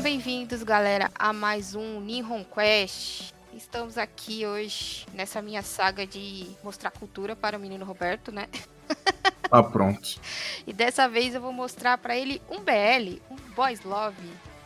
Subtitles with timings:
[0.00, 3.34] Sejam bem-vindos, galera, a mais um Nihon Quest.
[3.52, 8.48] Estamos aqui hoje nessa minha saga de mostrar cultura para o menino Roberto, né?
[9.50, 10.18] Ah, pronto.
[10.66, 14.16] E dessa vez eu vou mostrar para ele um BL, um Boys Love.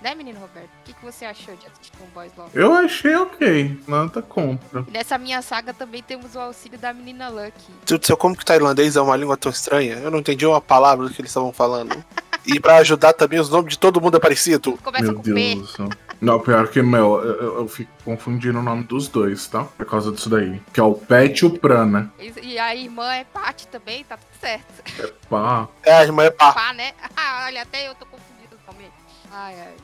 [0.04, 0.66] Né, menino Roberto?
[0.68, 2.50] O que, que você achou de assistir um Boys Love?
[2.52, 4.84] Eu achei ok, nada contra.
[4.86, 7.72] E nessa minha saga também temos o auxílio da menina Lucky.
[7.86, 9.94] Deus do céu, como que tailandês é uma língua tão estranha?
[9.94, 12.04] Eu não entendi uma palavra do que eles estavam falando.
[12.46, 14.76] E pra ajudar também, os nomes de todo mundo é parecido.
[14.82, 15.54] Começa Meu com Deus P.
[15.54, 15.88] do céu.
[16.20, 19.64] Não, pior que, meu, eu, eu- fico confundindo o nome dos dois, tá?
[19.64, 20.60] Por causa disso daí.
[20.70, 22.08] Que é o Pet e o Pran, né?
[22.18, 25.14] E e a irmã é Paty também, tá tudo certo.
[25.30, 25.66] Pá.
[25.82, 26.52] É, a irmã é pá.
[26.52, 26.92] Pá, né?
[27.16, 28.90] Ah, olha, até eu tô confundido também.
[29.32, 29.74] Ai, ai.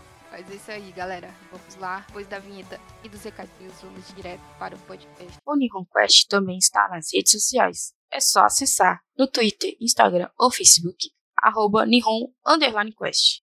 [0.40, 1.34] Mas é isso aí, galera.
[1.50, 2.00] Vamos lá.
[2.06, 5.36] Depois da vinheta e dos recadinhos, vamos direto para o podcast.
[5.44, 7.92] O Nihon Quest também está nas redes sociais.
[8.10, 13.42] É só acessar no Twitter, Instagram ou Facebook, arroba Nihon Underline Quest.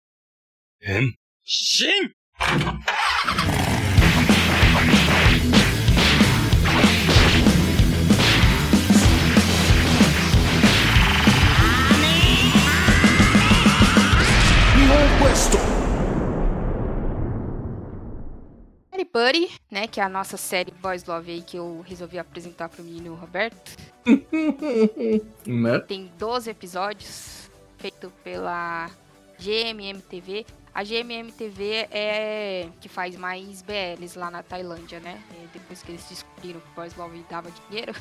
[18.99, 19.87] Harry Buddy, né?
[19.87, 23.77] Que é a nossa série Boys Love aí que eu resolvi apresentar pro menino Roberto.
[25.47, 25.79] Né?
[25.81, 28.91] Tem 12 episódios, feito pela
[29.39, 30.45] GMMTV.
[30.75, 35.23] A GMMTV é que faz mais BLs lá na Tailândia, né?
[35.33, 37.95] É, depois que eles descobriram que Boys Love dava dinheiro.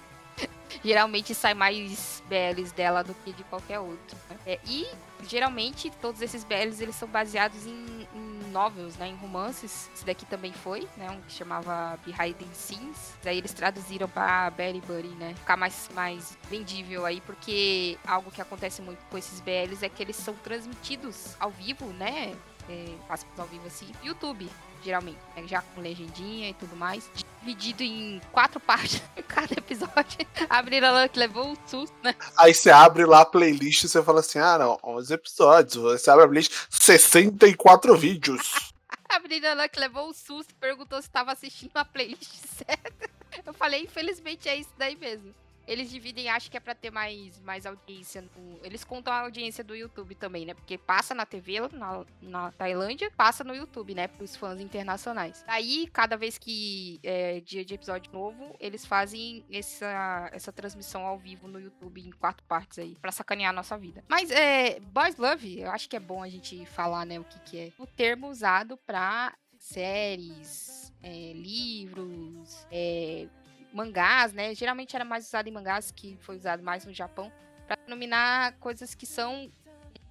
[0.82, 4.16] geralmente sai mais BLs dela do que de qualquer outro.
[4.28, 4.36] né?
[4.46, 4.86] É, e
[5.28, 9.90] geralmente todos esses BLs eles são baseados em, em novels, né, em romances.
[9.94, 13.14] Esse daqui também foi, né, um que chamava Behind the Scenes.
[13.22, 18.40] Daí eles traduziram para Berry Buddy, né, ficar mais mais vendível aí, porque algo que
[18.42, 22.36] acontece muito com esses BLs é que eles são transmitidos ao vivo, né,
[22.68, 22.94] é,
[23.38, 24.48] ao vivo assim, YouTube.
[24.82, 27.10] Geralmente, né, já com legendinha e tudo mais,
[27.40, 30.26] dividido em quatro partes cada episódio.
[30.48, 32.14] A Brina Luck levou um susto, né?
[32.36, 35.74] Aí você abre lá a playlist e você fala assim: ah, não, 11 episódios.
[35.74, 38.72] Você abre a playlist, 64 vídeos.
[39.08, 43.10] A Brina Luck levou um susto e perguntou se estava assistindo a playlist certa.
[43.44, 45.34] Eu falei, infelizmente é isso daí mesmo.
[45.70, 48.22] Eles dividem, acho que é pra ter mais, mais audiência.
[48.22, 48.58] No...
[48.64, 50.52] Eles contam a audiência do YouTube também, né?
[50.52, 54.08] Porque passa na TV na, na Tailândia, passa no YouTube, né?
[54.08, 55.44] Pros fãs internacionais.
[55.46, 61.16] Aí, cada vez que é dia de episódio novo, eles fazem essa, essa transmissão ao
[61.16, 64.02] vivo no YouTube em quatro partes aí, pra sacanear a nossa vida.
[64.08, 67.38] Mas, é, Boys Love, eu acho que é bom a gente falar, né, o que
[67.40, 67.72] que é.
[67.78, 73.28] O termo usado pra séries, é, livros, é,
[73.72, 74.54] mangás, né?
[74.54, 77.32] Geralmente era mais usado em mangás, que foi usado mais no Japão,
[77.66, 79.50] para denominar coisas que são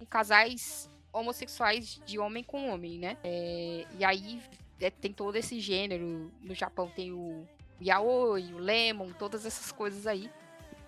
[0.09, 3.17] casais homossexuais de homem com homem, né?
[3.23, 4.41] É, e aí
[4.79, 6.31] é, tem todo esse gênero.
[6.41, 7.47] No Japão tem o
[7.81, 10.29] yaoi, o lemon, todas essas coisas aí.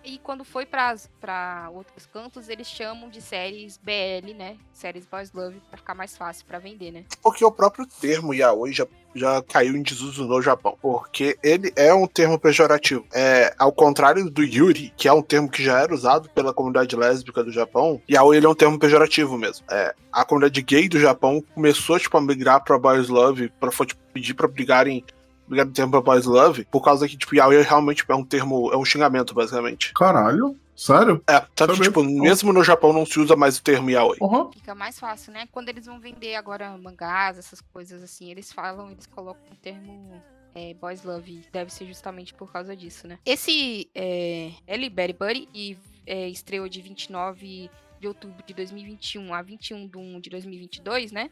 [0.04, 4.56] E quando foi para outros cantos, eles chamam de séries BL, né?
[4.72, 7.04] Séries Boys Love, pra ficar mais fácil para vender, né?
[7.22, 10.76] Porque o próprio termo yaoi já, já caiu em desuso no Japão.
[10.82, 13.06] Porque ele é um termo pejorativo.
[13.12, 16.96] É, ao contrário do yuri, que é um termo que já era usado pela comunidade
[16.96, 19.64] lésbica do Japão, yaoi ele é um termo pejorativo mesmo.
[19.70, 24.02] É, a comunidade gay do Japão começou tipo, a migrar pra Boys Love, pra tipo,
[24.12, 28.04] pedir pra brigarem brigar do termo pra Boys Love, por causa que, tipo, yaoi realmente
[28.08, 29.92] é um termo, é um xingamento, basicamente.
[29.94, 30.56] Caralho?
[30.74, 31.22] Sério?
[31.28, 34.16] É, tanto que, tipo, mesmo no Japão não se usa mais o termo yaoi.
[34.20, 34.50] Uhum.
[34.52, 35.46] Fica mais fácil, né?
[35.52, 40.20] Quando eles vão vender agora mangás, essas coisas assim, eles falam, eles colocam o termo
[40.54, 41.44] é, Boys Love.
[41.52, 43.18] Deve ser justamente por causa disso, né?
[43.24, 45.76] Esse é, Ellie Berry Buddy e
[46.06, 47.70] é, estreou de 29
[48.00, 51.30] de outubro de 2021 a 21 de 1 de 2022, né?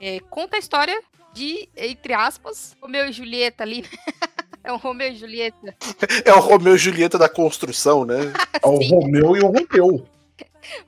[0.00, 1.00] É, conta a história
[1.38, 3.84] de, entre aspas, Romeu e Julieta ali.
[4.64, 5.76] é um Romeu e Julieta.
[6.24, 8.16] É o Romeu e Julieta da construção, né?
[8.62, 8.76] É o.
[8.88, 10.06] Romeu e o Romeu.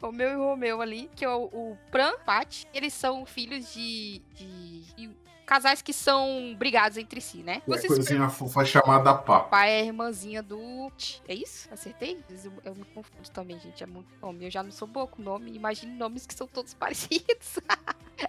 [0.00, 4.81] Romeu e Romeu ali, que é o, o Pran Pat, eles são filhos de, de-
[4.94, 5.11] de
[5.47, 7.62] casais que são brigados entre si, né?
[7.67, 9.41] É Vocês coisinha fofa chamada pá.
[9.41, 10.93] pai é a irmãzinha do.
[11.26, 11.69] É isso?
[11.73, 12.19] Acertei?
[12.25, 13.82] Às vezes Eu, eu me confundo também, gente.
[13.82, 14.44] É muito nome.
[14.44, 15.53] Eu já não sou boa com nome.
[15.55, 17.58] Imagine nomes que são todos parecidos.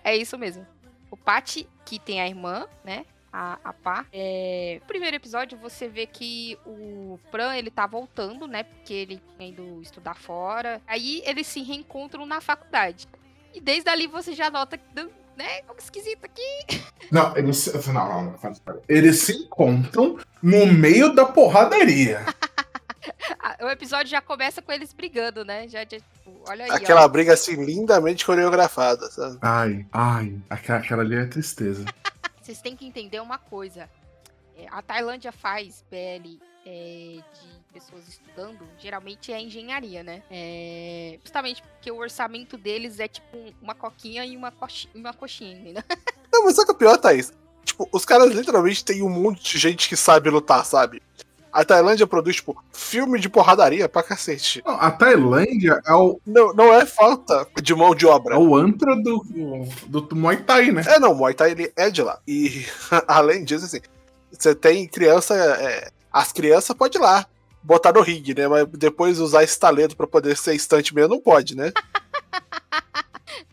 [0.04, 0.66] é isso mesmo.
[1.12, 3.06] O Pat, que tem a irmã, né?
[3.32, 4.06] A, a Pá.
[4.12, 8.64] É, no primeiro episódio, você vê que o Pran, ele tá voltando, né?
[8.64, 10.82] Porque ele tinha ido estudar fora.
[10.88, 13.08] Aí eles se reencontram na faculdade.
[13.54, 15.62] E desde ali você já nota que, né?
[15.68, 16.42] Algo esquisito aqui.
[17.12, 17.74] Não, eles.
[17.88, 18.82] Não, não, não.
[18.88, 22.24] Eles se encontram no meio da porradaria.
[23.44, 25.68] Ah, o episódio já começa com eles brigando, né?
[25.68, 26.72] Já, já tipo, olha aí.
[26.72, 27.08] Aquela ó.
[27.08, 29.40] briga assim, lindamente coreografada, sabe?
[29.42, 31.84] Ai, ai, aquela, aquela ali é tristeza.
[32.42, 33.90] Vocês têm que entender uma coisa.
[34.56, 40.22] É, A Tailândia faz PL é, de pessoas estudando, geralmente é engenharia, né?
[40.30, 45.14] É, justamente porque o orçamento deles é tipo um- uma coquinha e uma, coxi- uma
[45.14, 45.84] coxinha, entendeu?
[46.32, 47.34] Não, mas sabe o que é pior, Thaís?
[47.64, 51.02] Tipo, os caras literalmente têm um monte de gente que sabe lutar, sabe?
[51.54, 54.62] A Tailândia produz, tipo, filme de porradaria pra cacete.
[54.66, 58.36] Não, A Tailândia é o, Não, não é falta de mão de obra.
[58.36, 59.24] é o antra do,
[59.88, 60.82] do Muay Thai, né?
[60.88, 62.20] É, não, o Muay Thai ele é de lá.
[62.28, 62.66] E
[63.08, 63.82] além disso, assim,
[64.32, 65.36] você tem criança.
[65.36, 67.26] é, as crianças podem ir lá,
[67.64, 68.48] botar no ringue, né?
[68.48, 71.72] Mas depois usar esse talento pra poder ser instante mesmo, não pode, né?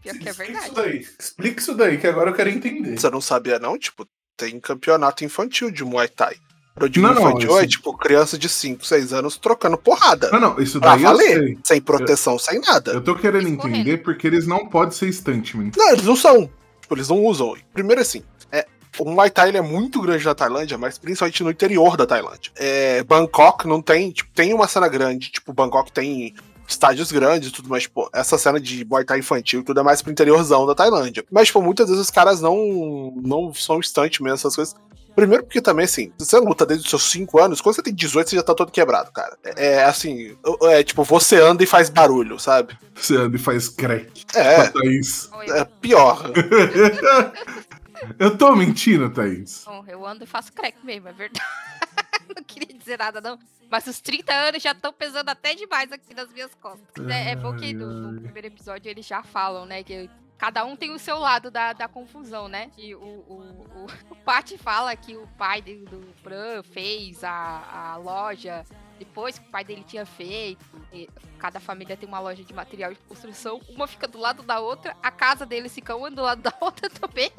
[0.02, 0.66] Pior que é Explica verdade.
[0.66, 1.06] isso daí.
[1.18, 2.98] Explica isso daí, que agora eu quero entender.
[2.98, 3.78] Você não sabia, não?
[3.78, 4.06] Tipo,
[4.36, 6.36] tem campeonato infantil de Muay Thai.
[6.80, 10.30] O de Não, não, infantil é isso- tipo criança de 5, 6 anos trocando porrada.
[10.30, 11.38] Não, não, isso Pra daí eu valer.
[11.38, 11.58] sei.
[11.64, 12.92] Sem proteção, sem nada.
[12.92, 15.70] Eu tô querendo entender porque eles não podem ser stuntmen.
[15.76, 16.48] Não, eles não são.
[16.80, 17.54] Tipo, eles não usam.
[17.72, 18.66] Primeiro assim, é,
[18.98, 22.50] o Muay Thai ele é muito grande na Tailândia, mas principalmente no interior da Tailândia.
[22.56, 26.34] É, Bangkok não tem, tipo, tem uma cena grande, tipo, Bangkok tem
[26.66, 29.82] estádios grandes e tudo, mas, tipo, essa cena de Muay Thai infantil e tudo é
[29.82, 31.24] mais pro interiorzão da Tailândia.
[31.30, 34.74] Mas, tipo, muitas vezes os caras não, não são instante mesmo, essas coisas.
[35.18, 37.92] Primeiro porque também, assim, se você luta desde os seus 5 anos, quando você tem
[37.92, 39.36] 18, você já tá todo quebrado, cara.
[39.44, 42.78] É, é, assim, é tipo, você anda e faz barulho, sabe?
[42.94, 44.24] Você anda e faz crack.
[44.32, 45.28] É, Thaís.
[45.32, 46.22] Oi, é pior.
[48.16, 49.64] eu tô mentindo, Thaís.
[49.66, 51.44] Bom, eu ando e faço crack mesmo, é verdade.
[52.36, 53.40] não queria dizer nada, não.
[53.68, 57.08] Mas os 30 anos já estão pesando até demais aqui nas minhas costas.
[57.08, 59.82] É, é bom que no, no primeiro episódio eles já falam, né?
[59.82, 62.70] Que cada um tem o seu lado da, da confusão, né?
[62.78, 67.96] E o, o, o, o Pat fala que o pai do, do fez a, a
[67.96, 68.64] loja
[68.98, 70.64] depois que o pai dele tinha feito.
[71.38, 73.60] Cada família tem uma loja de material de construção.
[73.68, 74.96] Uma fica do lado da outra.
[75.02, 77.30] A casa deles fica uma do lado da outra também.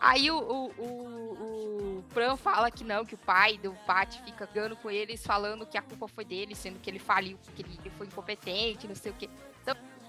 [0.00, 4.76] Aí o, o, o, o fala que não, que o pai do Pat fica ganhando
[4.76, 8.06] com eles, falando que a culpa foi dele, sendo que ele faliu, que ele foi
[8.06, 9.28] incompetente, não sei o quê.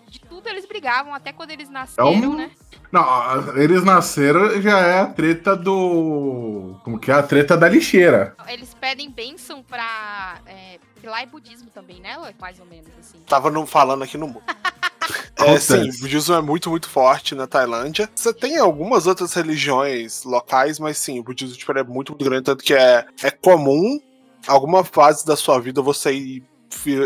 [0.10, 2.52] De tudo eles brigavam, até quando eles nasceram, um- né?
[2.92, 6.76] Não, eles nasceram já é a treta do.
[6.84, 7.14] Como que é?
[7.14, 8.36] A treta da lixeira.
[8.48, 10.40] Eles pedem bênção pra.
[10.48, 12.18] É, porque lá é budismo também, né?
[12.42, 13.20] Mais ou menos, assim.
[13.28, 14.42] Tava não falando aqui no mundo.
[15.38, 18.08] É, sim, o budismo é muito, muito forte na Tailândia.
[18.14, 22.44] Você tem algumas outras religiões locais, mas sim, o budismo tipo, é muito, muito grande,
[22.44, 24.00] tanto que é, é comum
[24.46, 26.44] alguma fase da sua vida você ir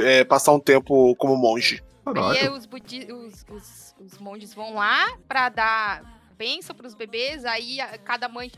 [0.03, 1.81] é, passar um tempo como monge.
[2.05, 2.53] Aí Caralho.
[2.53, 8.27] os, budi os, os, os monges vão lá pra dar bênção pros bebês, aí cada
[8.27, 8.51] mãe.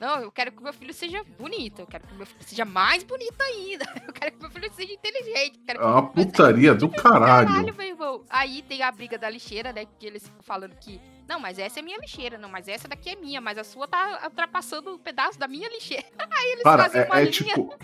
[0.00, 3.04] Não, eu quero que meu filho seja bonito, eu quero que meu filho seja mais
[3.04, 5.60] bonito ainda, eu quero que meu filho seja inteligente.
[5.68, 7.74] É uma putaria do Caralho, caralho.
[7.76, 8.24] meu irmão.
[8.30, 9.84] Aí tem a briga da lixeira, né?
[9.98, 10.98] Que eles ficam falando que.
[11.28, 12.36] Não, mas essa é minha lixeira.
[12.38, 13.40] Não, mas essa daqui é minha.
[13.40, 16.06] Mas a sua tá ultrapassando um pedaço da minha lixeira.
[16.18, 17.32] Aí eles Cara, fazem uma é, é linha.
[17.32, 17.74] tipo.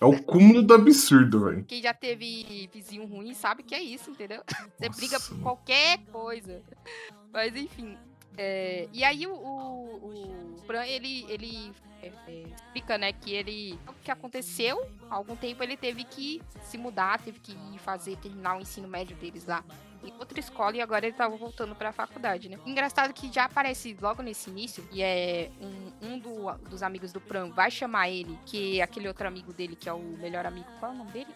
[0.00, 1.64] É o cúmulo do absurdo, velho.
[1.64, 4.42] Quem já teve vizinho ruim sabe que é isso, entendeu?
[4.76, 6.62] Você briga por qualquer coisa.
[7.32, 7.96] Mas enfim.
[8.36, 11.72] É, e aí o, o, o Bran, ele, ele
[12.02, 13.78] é, é, explica, né, que ele.
[13.88, 14.88] O que aconteceu?
[15.10, 18.86] Há algum tempo ele teve que se mudar, teve que ir fazer, terminar o ensino
[18.86, 19.64] médio deles lá
[20.04, 22.56] em outra escola e agora ele tava voltando pra faculdade, né?
[22.64, 27.20] Engraçado que já aparece logo nesse início, e é um, um do- dos amigos do
[27.20, 30.68] Pran vai chamar ele, que é aquele outro amigo dele, que é o melhor amigo.
[30.78, 31.34] Qual é o nome dele?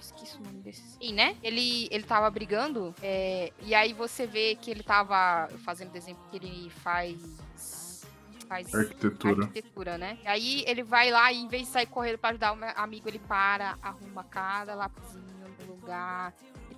[0.00, 0.80] Esqueci o nome desse.
[0.98, 1.36] Sim, né?
[1.42, 6.36] Ele, ele tava brigando, é, e aí você vê que ele tava fazendo desenho que
[6.36, 8.04] ele faz.
[8.48, 9.44] faz Arquitetura.
[9.44, 10.18] arquitetura, né?
[10.22, 12.68] E aí ele vai lá e em vez de sair correndo pra ajudar o meu
[12.76, 15.24] amigo, ele para, arruma cada lapisinho
[15.60, 16.32] no lugar.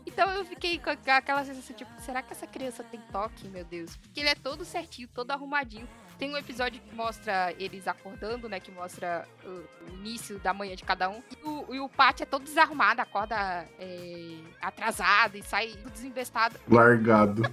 [0.07, 3.65] Então eu fiquei com aqu- aquela sensação, tipo, será que essa criança tem toque, meu
[3.65, 3.95] Deus?
[3.97, 5.87] Porque ele é todo certinho, todo arrumadinho.
[6.21, 8.61] Tem um episódio que mostra eles acordando, né?
[8.61, 11.23] Que mostra o, o início da manhã de cada um.
[11.31, 16.61] E o, e o Pat é todo desarrumado, acorda é, atrasado e sai tudo desinvestado.
[16.69, 17.43] Largado.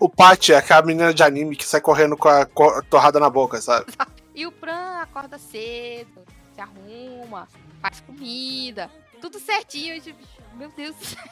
[0.00, 2.46] O Pat é aquela menina de anime que sai correndo com a
[2.88, 3.92] torrada na boca, sabe?
[4.34, 6.24] E o Pran acorda cedo,
[6.54, 7.48] se arruma,
[7.82, 8.88] faz comida,
[9.20, 10.00] tudo certinho.
[10.00, 10.20] Tipo,
[10.54, 11.24] meu Deus do céu.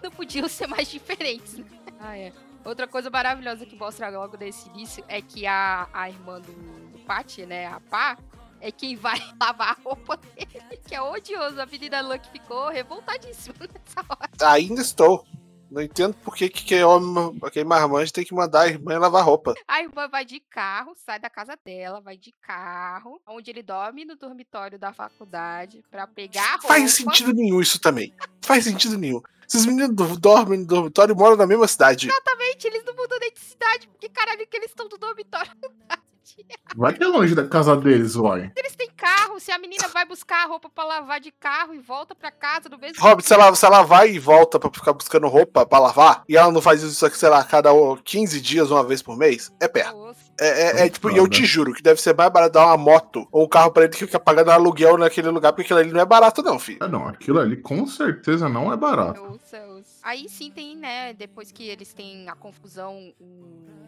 [0.00, 1.64] Não podiam ser mais diferentes, né?
[2.00, 2.32] Ah, é.
[2.64, 6.98] Outra coisa maravilhosa que mostra logo nesse início é que a, a irmã do, do
[7.00, 8.16] Paty, né, a Pá,
[8.60, 11.60] é quem vai lavar a roupa dele, que é odioso.
[11.60, 14.52] A menina Luck ficou revoltadíssima nessa hora.
[14.52, 15.26] Ainda estou.
[15.72, 19.24] Não entendo por que, que quem, homem, quem marmanjo tem que mandar a irmã lavar
[19.24, 19.54] roupa.
[19.66, 24.04] A irmã vai de carro, sai da casa dela, vai de carro, onde ele dorme
[24.04, 26.68] no dormitório da faculdade pra pegar a roupa.
[26.68, 28.14] Faz sentido nenhum isso também.
[28.42, 29.22] Faz sentido nenhum.
[29.48, 32.06] Esses meninos do- dormem no dormitório e moram na mesma cidade.
[32.06, 35.50] Exatamente, eles não mudam nem de cidade, porque caralho que eles estão no dormitório.
[36.76, 38.50] Vai ter longe da casa deles, uai.
[38.56, 41.78] Eles têm carro, se a menina vai buscar a roupa pra lavar de carro e
[41.78, 44.92] volta pra casa no mesmo Rob, se ela, se ela vai e volta pra ficar
[44.92, 48.40] buscando roupa pra lavar, e ela não faz isso, sei lá, a cada ó, 15
[48.40, 49.94] dias, uma vez por mês, é perto.
[49.96, 52.66] Nossa, É, é- é tipo, e eu te juro que deve ser mais barato dar
[52.66, 55.78] uma moto ou um carro pra ele que fica pagando aluguel naquele lugar, porque aquilo
[55.80, 56.78] ali não é barato, não, filho.
[56.80, 59.20] Ah, não, aquilo ali com certeza não é barato.
[59.22, 59.91] ouça, ouça.
[60.02, 63.24] Aí sim tem, né, depois que eles têm a confusão, o,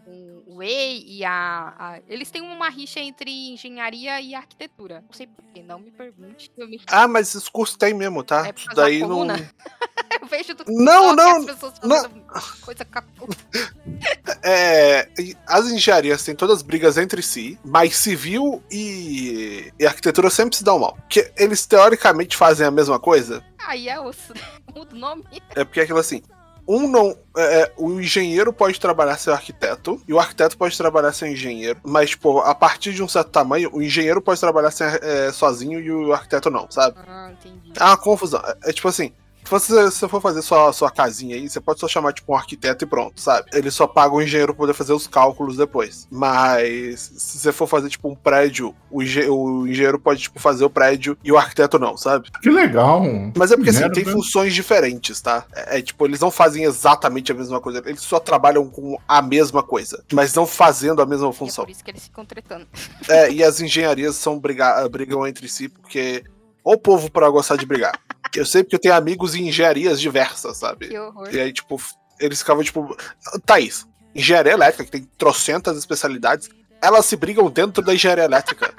[0.07, 5.03] o, o Wei e a, a- Eles têm uma rixa entre engenharia e arquitetura.
[5.07, 6.51] Não sei porquê, não me pergunte.
[6.57, 6.81] Me...
[6.87, 8.47] Ah, mas esses cursos tem mesmo, tá?
[8.47, 9.27] É Isso da daí não.
[10.21, 12.25] eu vejo do Não, não, as pessoas fazendo
[12.63, 13.37] coisa com a coluna.
[14.43, 15.09] É,
[15.47, 20.79] as engenharias têm todas brigas entre si, mas civil e, e arquitetura sempre se dão
[20.79, 20.95] mal.
[20.97, 23.43] Porque eles teoricamente fazem a mesma coisa.
[23.67, 23.99] Aí é.
[23.99, 24.17] Muda
[24.93, 25.25] o nome.
[25.55, 26.23] É porque é aquilo assim.
[26.67, 27.17] Um não.
[27.37, 31.79] é, é, o engenheiro pode trabalhar ser arquiteto, e o arquiteto pode trabalhar ser engenheiro,
[31.85, 35.79] mas, tipo, a partir de um certo tamanho, o engenheiro pode trabalhar ser, é, sozinho
[35.79, 36.97] e o arquiteto não, sabe?
[37.07, 37.73] Ah, entendi.
[37.79, 38.41] É uma confusão.
[38.41, 39.13] É, é tipo assim.
[39.45, 42.33] Se você, se você for fazer sua, sua casinha aí, você pode só chamar tipo
[42.33, 43.49] um arquiteto e pronto, sabe?
[43.53, 46.09] Ele só paga o engenheiro pra poder fazer os cálculos depois.
[46.11, 50.71] Mas se você for fazer tipo um prédio, o, o engenheiro pode tipo fazer o
[50.71, 52.31] prédio e o arquiteto não, sabe?
[52.43, 53.03] Que legal.
[53.37, 55.45] Mas é porque assim, tem funções diferentes, tá?
[55.55, 59.21] É, é, tipo, eles não fazem exatamente a mesma coisa, eles só trabalham com a
[59.21, 61.65] mesma coisa, mas não fazendo a mesma E é função.
[61.65, 62.67] por isso que eles ficam tretando.
[63.09, 66.25] É, e as engenharias são briga brigam entre si porque
[66.65, 67.99] o povo pra gostar de brigar.
[68.35, 70.89] Eu sei porque eu tenho amigos em engenharias diversas, sabe?
[70.89, 71.29] Que horror.
[71.33, 71.81] E aí, tipo,
[72.19, 72.97] eles ficavam, tipo.
[73.47, 76.49] Thaís, engenharia elétrica, que tem trocentas especialidades,
[76.83, 78.73] elas se brigam dentro da engenharia elétrica.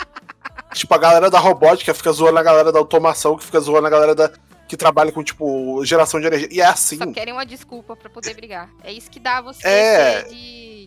[0.72, 3.90] tipo, a galera da robótica fica zoando a galera da automação, que fica zoando a
[3.90, 4.30] galera da.
[4.68, 6.48] que trabalha com, tipo, geração de energia.
[6.50, 6.96] E é assim.
[6.96, 8.70] Só querem uma desculpa pra poder brigar.
[8.82, 10.22] É isso que dá você É.
[10.22, 10.86] ser de,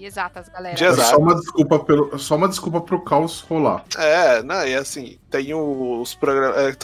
[0.00, 0.74] de exatas, galera.
[0.74, 1.10] De É Exato.
[1.10, 3.84] só uma desculpa pelo, só uma desculpa pro caos rolar.
[3.96, 4.70] É, né?
[4.70, 6.76] E assim, tem os programas.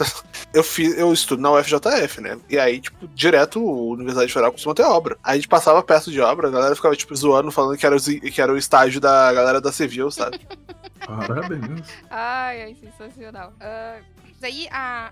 [0.53, 2.39] eu, fiz, eu estudo na UFJF, né?
[2.49, 5.17] E aí, tipo, direto, a Universidade Federal costuma ter obra.
[5.23, 7.95] Aí a gente passava perto de obra, a galera ficava, tipo, zoando, falando que era,
[7.95, 10.39] os- que era o estágio da galera da Civil, sabe?
[11.05, 11.87] Parabéns.
[12.09, 13.53] Ai, ai, sensacional.
[13.59, 15.11] Mas aí a,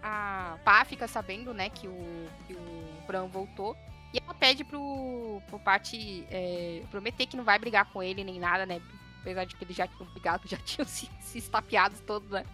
[0.54, 3.76] a Pá fica sabendo, né, que o, que o Bran voltou.
[4.16, 8.40] E ela pede pro, pro Patty é, prometer que não vai brigar com ele nem
[8.40, 8.82] nada, né?
[9.20, 12.46] Apesar de que eles já tinham brigado, já tinham se, se estapeados todos, né?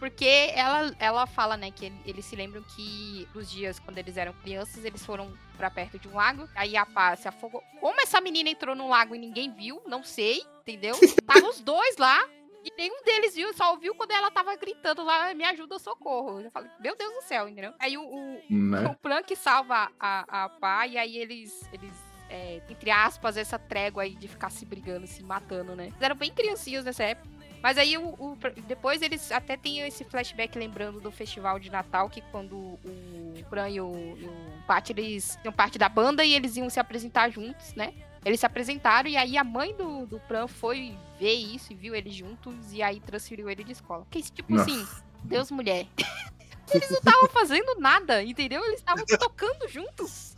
[0.00, 4.16] Porque ela, ela fala, né, que ele- eles se lembram que nos dias quando eles
[4.16, 6.48] eram crianças, eles foram pra perto de um lago.
[6.56, 7.62] Aí a Pá se afogou.
[7.80, 10.96] Como essa menina entrou no lago e ninguém viu, não sei, entendeu?
[11.24, 12.18] Tava os dois lá.
[12.64, 16.40] E nenhum deles viu, só ouviu quando ela tava gritando lá, me ajuda, socorro.
[16.40, 17.72] Eu falei, meu Deus do céu, entendeu?
[17.78, 18.86] Aí o, o, Né?
[18.88, 21.92] o Plank salva a, a Pá, e aí eles, eles
[22.30, 25.86] é, entre aspas, essa trégua aí de ficar se brigando, se matando, né?
[25.88, 27.28] Eles eram bem criancinhos nessa época.
[27.62, 32.08] Mas aí o, o- depois eles até tem esse flashback lembrando do festival de Natal,
[32.10, 36.56] que quando o Bran e o, o Pat, eles tinham parte da banda e eles
[36.56, 37.92] iam se apresentar juntos, né?
[38.24, 41.94] Eles se apresentaram e aí a mãe do, do Bran foi ver isso e viu
[41.94, 44.06] eles juntos e aí transferiu ele de escola.
[44.10, 44.70] Que tipo Nossa.
[44.70, 44.86] assim,
[45.24, 45.86] Deus mulher.
[46.72, 48.64] Eles não estavam fazendo nada, entendeu?
[48.64, 50.34] Eles estavam tocando juntos.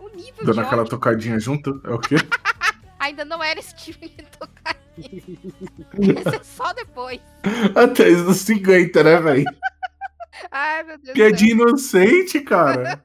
[0.00, 1.80] O nível Dando aquela ódio tocadinha junto.
[1.84, 2.16] É o quê?
[2.98, 4.78] ainda não era esse tipo de tocadinha.
[6.18, 7.20] Isso é só depois.
[7.76, 9.44] Até isso 50, né, velho?
[10.50, 13.00] Ai, meu Deus Que é de inocente, cara.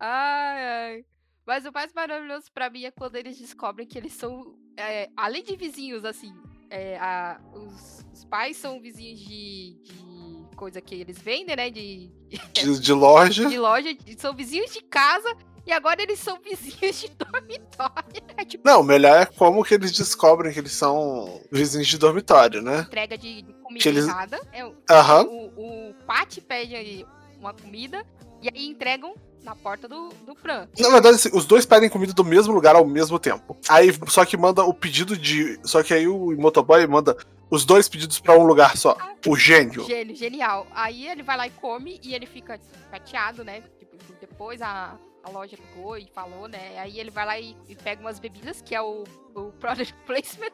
[0.00, 1.04] Ai, ai.
[1.48, 5.42] Mas o mais maravilhoso pra mim é quando eles descobrem que eles são, é, além
[5.42, 6.30] de vizinhos, assim,
[6.68, 11.70] é, a- os, os pais são vizinhos de, de coisa que eles vendem, né?
[11.70, 12.12] De,
[12.52, 13.48] De, de loja.
[13.48, 15.34] de loja, de- são vizinhos de casa
[15.66, 18.22] e agora eles são vizinhos de dormitório.
[18.36, 21.96] É tipo Não, o melhor é como que eles descobrem que eles são vizinhos de
[21.96, 22.80] dormitório, né?
[22.80, 24.38] entrega de, de comida Que eles- errada.
[24.52, 25.24] É, o, Aham.
[25.24, 27.06] o, o Pat pede aí
[27.40, 28.04] uma comida
[28.42, 29.14] e aí entregam
[29.48, 30.68] na porta do, do Fran.
[30.78, 33.56] Na verdade, assim, os dois pedem comida do mesmo lugar ao mesmo tempo.
[33.66, 35.58] Aí, só que manda o pedido de.
[35.64, 37.16] Só que aí o motoboy manda
[37.50, 38.96] os dois pedidos pra um lugar só.
[39.26, 39.86] O gênio.
[39.86, 40.66] Gênio, genial.
[40.74, 43.62] Aí ele vai lá e come e ele fica chateado, né?
[43.78, 46.78] Tipo, depois a, a loja ligou e falou, né?
[46.78, 50.52] Aí ele vai lá e, e pega umas bebidas, que é o, o product placement.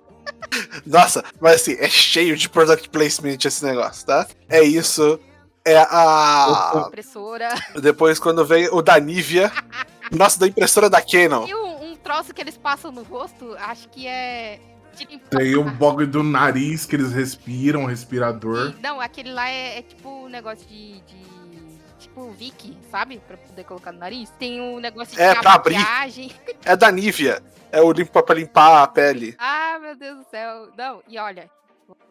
[0.87, 4.29] Nossa, mas assim, é cheio de product placement esse negócio, tá?
[4.49, 5.19] É isso.
[5.67, 6.85] É a.
[6.89, 7.49] impressora.
[7.81, 9.51] Depois, quando vem o da Nivea.
[10.13, 11.47] Nossa, da impressora da Canon.
[11.47, 14.61] E um, um troço que eles passam no rosto, acho que é.
[15.09, 15.39] limpar.
[15.39, 18.73] Tem o bagulho do nariz que eles respiram, um respirador.
[18.73, 21.01] Sim, Não, aquele lá é, é tipo um negócio de.
[21.01, 21.35] de-
[21.99, 23.19] Tipo Vicky, sabe?
[23.27, 24.29] Pra poder colocar no nariz.
[24.39, 25.79] Tem o negócio de É, pra abrir.
[26.65, 27.43] É da Nivea.
[27.73, 29.35] É o limpo pra limpar a pele.
[29.39, 30.69] Ah, meu Deus do céu.
[30.77, 31.49] Não, e olha,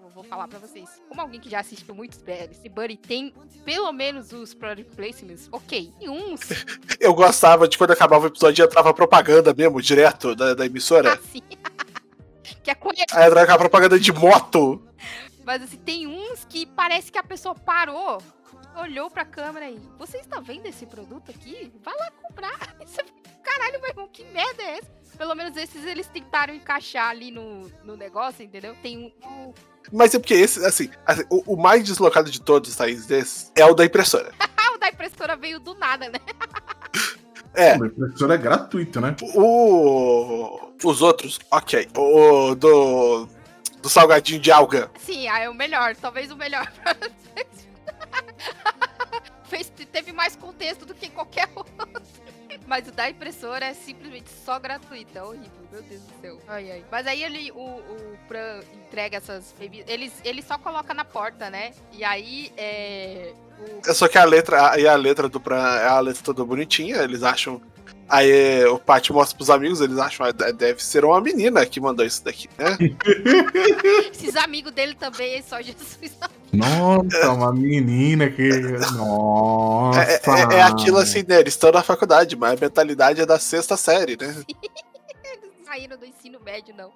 [0.02, 0.90] vou, vou falar pra vocês.
[1.08, 5.48] Como alguém que já assistiu muitos BLs, e Buddy tem pelo menos os product placements,
[5.52, 5.94] ok.
[6.00, 6.42] E uns,
[7.00, 11.14] Eu gostava de quando acabava o episódio e entrava propaganda mesmo, direto da, da emissora.
[11.14, 11.42] assim.
[12.64, 13.14] que é conhecido.
[13.14, 14.82] Aí entrava aquela propaganda de moto.
[15.46, 18.22] Mas assim, tem uns que parece que a pessoa parou,
[18.78, 19.80] olhou pra câmera e.
[20.00, 21.72] Você está vendo esse produto aqui?
[21.84, 22.76] Vai lá comprar.
[22.80, 24.92] Você fica, Caralho, meu irmão, que merda é essa?
[25.18, 28.76] Pelo menos esses eles tentaram encaixar ali no, no negócio, entendeu?
[28.82, 29.28] Tem um.
[29.28, 29.54] um-
[29.92, 33.66] Mas é porque esse, assim, assim, o, o mais deslocado de todos, Thaís, desse, é
[33.66, 34.32] o da impressora.
[34.66, 36.20] Ah, o da impressora veio do nada, né?
[37.56, 39.16] É, O impressor é gratuito, né?
[39.36, 40.72] o.
[40.84, 41.88] Os outros, ok.
[41.96, 43.28] O do.
[43.80, 44.90] Do salgadinho de alga.
[45.00, 45.96] Sim, ah, é o melhor.
[45.98, 47.68] Talvez o melhor pra vocês.
[49.44, 51.74] Fez, teve mais contexto do que qualquer outro.
[52.66, 55.18] Mas o da impressora é simplesmente só gratuito.
[55.18, 56.40] É horrível, meu Deus do céu.
[56.48, 56.86] Ai, ai.
[56.92, 59.90] Mas aí ele, o, o Pran entrega essas bebidas.
[59.90, 61.74] Ele, ele só coloca na porta, né?
[61.92, 63.34] E aí é.
[63.60, 66.44] O, É só que a letra, aí a letra do Pran é a letra toda
[66.46, 67.62] bonitinha, eles acham.
[68.10, 72.06] Aí o Paty mostra pros amigos, eles acham, ah, deve ser uma menina que mandou
[72.06, 72.78] isso daqui, né?
[74.12, 76.18] esses amigos dele também, é só Jesus.
[76.52, 78.48] Nossa, uma menina que.
[78.96, 80.02] Nossa.
[80.02, 81.40] É, é- é aquilo assim, né?
[81.40, 84.36] Eles estão na faculdade, mas a mentalidade é da sexta série, né?
[84.48, 86.92] Eles saíram do ensino médio, não.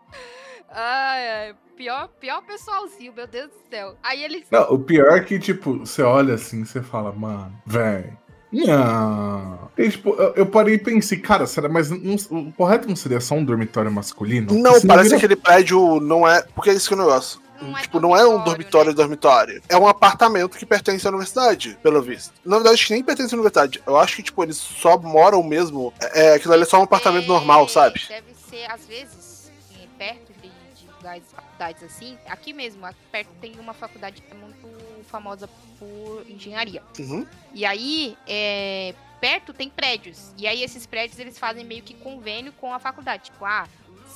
[0.70, 1.56] Ai, ai.
[1.76, 3.96] Pior, pior pessoalzinho, meu Deus do céu.
[4.04, 4.44] Aí eles.
[4.52, 8.18] Não, o pior é que, tipo, você olha assim, você fala, mano, velho.
[8.52, 9.70] Não.
[9.78, 13.20] E, tipo, eu, eu parei e pensei, cara, será, mas não- o correto não seria
[13.20, 14.54] só um dormitório masculino?
[14.54, 16.42] Não, parece que aquele prédio não é.
[16.56, 17.40] Porque é isso que é o negócio.
[17.62, 19.62] Não é tipo, não é um dormitório, dormitório, dormitório.
[19.68, 22.32] É um apartamento que pertence à universidade, pelo visto.
[22.46, 23.82] Na verdade, acho que nem pertence à universidade.
[23.86, 25.92] Eu acho que, tipo, eles só moram mesmo.
[26.14, 28.00] É, aquilo ali é só um apartamento É, normal, sabe?
[28.08, 32.16] Deve ser, às vezes, é, perto de, de lugares, faculdades assim.
[32.30, 34.77] Aqui mesmo, aqui perto tem uma faculdade que é muito
[35.08, 36.84] famosa por engenharia.
[37.00, 37.26] Uhum.
[37.54, 40.34] E aí, é, perto tem prédios.
[40.38, 43.26] E aí, esses prédios, eles fazem meio que convênio com a faculdade.
[43.26, 43.68] Tipo, ah,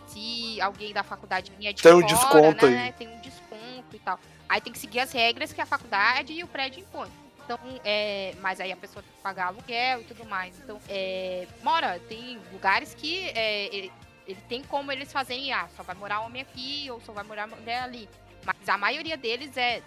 [0.07, 2.93] se alguém da faculdade vinha de Tem um fora, desconto né, aí.
[2.93, 4.19] Tem um desconto e tal.
[4.47, 7.09] Aí tem que seguir as regras que a faculdade e o prédio impõem.
[7.43, 10.57] Então, é, mas aí a pessoa tem que pagar aluguel e tudo mais.
[10.59, 13.91] Então, é, mora, tem lugares que é, ele,
[14.27, 17.47] ele tem como eles fazerem, ah, só vai morar homem aqui ou só vai morar
[17.47, 18.07] mulher ali.
[18.45, 19.81] Mas a maioria deles é,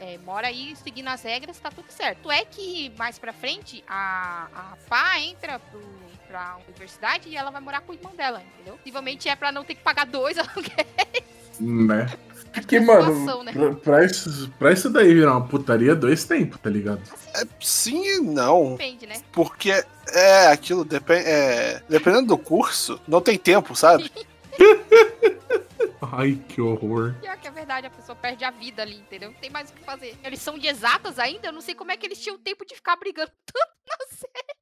[0.00, 2.30] é, mora aí seguindo as regras, tá tudo certo.
[2.30, 5.80] É que mais pra frente a, a pá entra pro,
[6.26, 8.76] pra universidade e ela vai morar com o irmão dela, entendeu?
[8.78, 11.60] Possivelmente é pra não ter que pagar dois aluguéis.
[11.60, 12.10] Né?
[12.54, 13.52] Porque, é mano, situação, né?
[13.52, 17.02] pra, pra isso, pra isso daí virar uma putaria, dois tempos, tá ligado?
[17.34, 18.72] É, sim e não.
[18.72, 19.22] Depende, né?
[19.30, 19.70] Porque
[20.08, 24.10] é aquilo, depen é, dependendo do curso, não tem tempo, sabe?
[26.02, 27.14] Ai, que horror.
[27.20, 29.30] Pior que é verdade, a pessoa perde a vida ali, entendeu?
[29.30, 30.16] Não tem mais o que fazer.
[30.24, 32.74] Eles são de exatas ainda, eu não sei como é que eles tinham tempo de
[32.74, 34.60] ficar brigando tanto na série.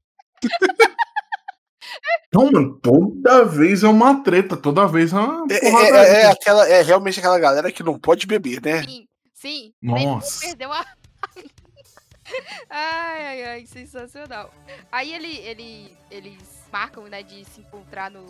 [2.35, 6.27] Não, mano, toda vez é uma treta, toda vez é uma É, é- é- é
[6.27, 8.83] aquela, é realmente aquela galera que não pode beber, né?
[8.83, 9.73] Sim, sim.
[9.81, 10.41] Nossa.
[10.47, 10.85] Perdeu a.
[12.69, 14.53] ai, ai, ai, sensacional.
[14.93, 18.27] Aí ele, ele, eles marcam, né, de se encontrar no,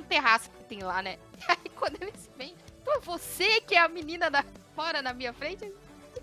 [0.00, 1.16] um terraço que tem lá, né?
[1.48, 5.64] Aí quando eles vêm, pô, você que é a menina da fora na minha frente?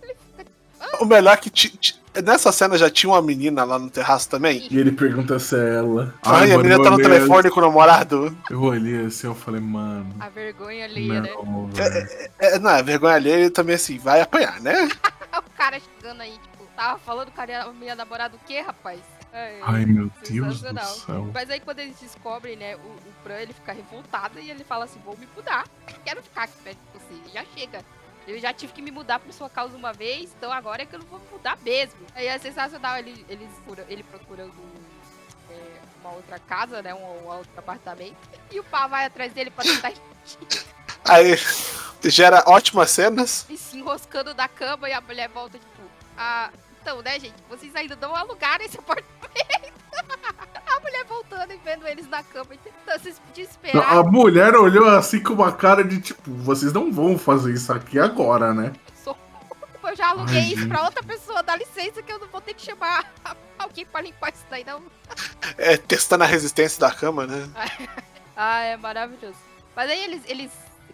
[0.02, 0.52] Ele fica,
[1.00, 4.30] O melhor é que ti- ti- nessa cena já tinha uma menina lá no terraço
[4.30, 4.68] também.
[4.70, 6.14] E ele pergunta se é ela.
[6.24, 8.26] Ai, a mano, menina eu tá no olhei telefone com o namorado.
[8.28, 10.14] assim- Eu olhei assim, eu falei, mano.
[10.20, 11.30] A vergonha alheia, né?
[11.34, 12.30] Não, velho.
[12.40, 14.74] É, não, é vergonha alheia ele também assim, vai apanhar, né?
[15.38, 19.00] O cara chegando aí, tipo, tava falando com a minha namorada o quê, rapaz?
[19.38, 21.30] Ai, Ai, meu Deus do céu.
[21.32, 24.86] Mas aí quando eles descobrem, né, o, o Bran, ele fica revoltado e ele fala
[24.86, 25.68] assim, vou me mudar.
[26.04, 27.32] Quero ficar aqui perto de você.
[27.32, 27.86] Já chega.
[28.28, 30.96] Eu já tive que me mudar por sua causa uma vez, então agora é que
[30.96, 32.00] eu não vou me mudar mesmo.
[32.16, 33.50] Aí é sensacional ele, eles,
[33.88, 34.54] ele procurando
[35.52, 38.18] é, uma outra casa, né, um, um outro apartamento.
[38.52, 39.94] E o pá vai atrás dele pra tentar
[41.06, 41.38] Aí
[42.04, 43.46] gera ótimas cenas.
[43.50, 45.84] e se enroscando da cama e a mulher volta, tipo,
[46.18, 46.50] ah,
[46.88, 49.74] então, né, gente, vocês ainda não alugaram esse apartamento.
[50.66, 53.98] a mulher voltando e vendo eles na cama e tentando se desesperar.
[53.98, 58.00] A mulher olhou assim com uma cara de tipo, vocês não vão fazer isso aqui
[58.00, 58.72] agora, né?
[59.84, 60.68] Eu já aluguei Ai, isso gente.
[60.68, 63.10] pra outra pessoa, dá licença que eu não vou ter que chamar
[63.58, 64.84] alguém pra limpar isso daí, não.
[65.58, 67.50] É, testando a resistência da cama, né?
[68.40, 69.38] Ah, é maravilhoso.
[69.76, 70.52] Mas aí eles, eles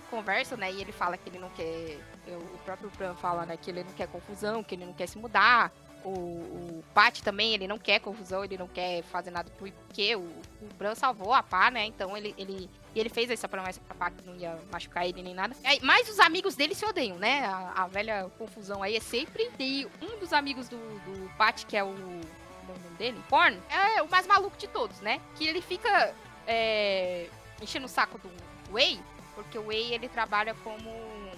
[0.09, 0.71] conversam, né?
[0.71, 1.99] E ele fala que ele não quer.
[2.27, 3.57] O próprio Bran fala, né?
[3.57, 5.71] Que ele não quer confusão, que ele não quer se mudar.
[6.03, 10.19] O, o Pat também, ele não quer confusão, ele não quer fazer nada porque o,
[10.19, 11.85] o Bran salvou a Pá, né?
[11.85, 15.33] Então ele, ele, ele fez essa promessa pra Pá que não ia machucar ele nem
[15.33, 15.55] nada.
[15.81, 17.45] Mas os amigos dele se odeiam, né?
[17.45, 19.49] A, a velha confusão aí é sempre.
[19.59, 21.87] E um dos amigos do, do Pat, que é o.
[21.87, 23.21] É o nome dele?
[23.29, 25.21] Porn, é o mais maluco de todos, né?
[25.35, 26.13] Que ele fica
[26.47, 27.27] é,
[27.61, 28.29] enchendo o saco do
[28.71, 28.99] Way,
[29.35, 30.91] porque o Way ele trabalha como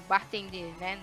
[0.07, 0.99] bartender, né?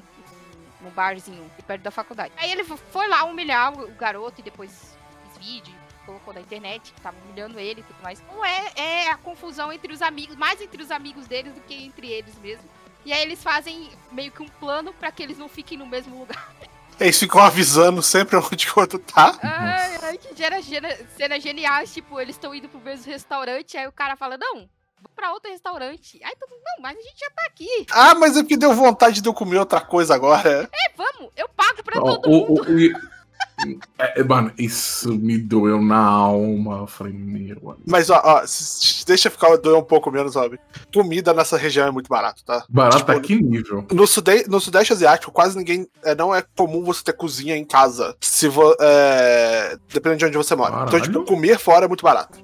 [0.82, 2.32] No barzinho, perto da faculdade.
[2.36, 7.00] Aí ele foi lá humilhar o garoto e depois fez vídeo, colocou na internet, que
[7.00, 8.20] tava humilhando ele e tudo mais.
[8.20, 11.74] Então é, é a confusão entre os amigos, mais entre os amigos deles do que
[11.74, 12.68] entre eles mesmo.
[13.04, 16.18] E aí eles fazem meio que um plano para que eles não fiquem no mesmo
[16.18, 16.52] lugar.
[17.00, 19.36] Eles ficam avisando sempre onde o outro tá.
[19.42, 23.88] Ai, ai, que gera, gera cenas geniais, tipo, eles estão indo pro mesmo restaurante, aí
[23.88, 24.68] o cara fala, não,
[25.14, 26.20] pra outro restaurante.
[26.24, 27.86] Aí todo mundo, não, mas a gente já tá aqui.
[27.90, 30.68] Ah, mas é porque deu vontade de eu comer outra coisa agora.
[30.72, 32.62] É, vamos, eu pago pra todo o- mundo.
[32.62, 33.12] o- o-
[33.98, 36.78] é, é, mano, isso me doeu na alma.
[36.78, 37.76] Eu falei, meu.
[37.86, 38.42] Mas, ó, ó
[39.06, 40.58] deixa ficar doer um pouco menos, sabe?
[40.92, 42.64] Comida nessa região é muito barato, tá?
[42.68, 43.86] Barato Tipo, a que nível?
[43.92, 45.86] No, sude no Sudeste Asiático, quase ninguém.
[46.02, 48.16] é, não é comum você ter cozinha em casa.
[48.20, 50.72] Se vo, é, dependendo de onde você mora.
[50.74, 51.02] Então, Caralho.
[51.04, 52.38] tipo, comer fora é muito barato.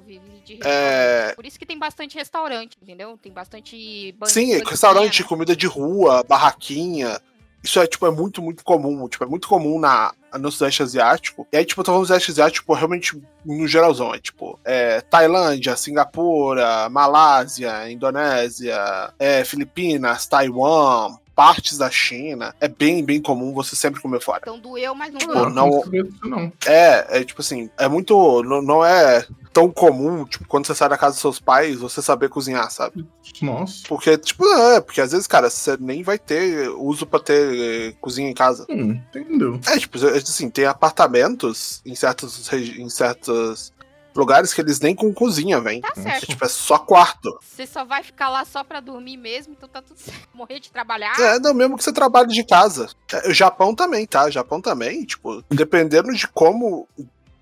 [0.55, 1.17] De É.
[1.17, 1.35] restaurante.
[1.35, 3.17] Por isso que tem bastante restaurante, entendeu?
[3.21, 7.19] Tem bastante Sim, restaurante, comida de rua, barraquinha.
[7.63, 9.07] Isso é, tipo, é muito, muito comum.
[9.07, 11.45] Tipo, é muito comum na, no Sudeste Asiático.
[11.51, 14.13] E aí, tipo, eu tô falando do Sudeste Asiático, tipo, realmente no geralzão.
[14.15, 22.53] É, tipo, é, Tailândia, Singapura, Malásia, Indonésia, é, Filipinas, Taiwan, partes da China.
[22.59, 24.39] É bem, bem comum você sempre comer fora.
[24.41, 25.49] Então doeu, mas não doeu.
[25.49, 25.83] não-
[26.23, 26.51] não.
[26.65, 28.43] É, é tipo assim, é muito.
[28.43, 32.01] Não, não é tão comum, tipo, quando você sai da casa dos seus pais, você
[32.01, 33.05] saber cozinhar, sabe?
[33.41, 33.83] Nossa.
[33.87, 37.93] Porque, tipo, é, porque às vezes, cara, você nem vai ter uso pra ter eh,
[38.01, 38.65] cozinha em casa.
[38.69, 39.59] Hum, entendeu?
[39.67, 43.71] É, tipo, é, assim, tem apartamentos em certos, regi- em certos
[44.19, 45.81] lugares que eles nem com cozinha, vem.
[45.81, 46.27] Tá É, certo.
[46.27, 47.39] tipo, é só quarto.
[47.41, 50.27] Você só vai ficar lá só pra dormir mesmo, então tá tudo certo.
[50.33, 51.19] Morrer de trabalhar.
[51.19, 52.87] É, não, mesmo que você trabalhe de casa.
[53.13, 54.25] É, O Japão também, tá?
[54.25, 56.87] O Japão também, tipo, dependendo de como.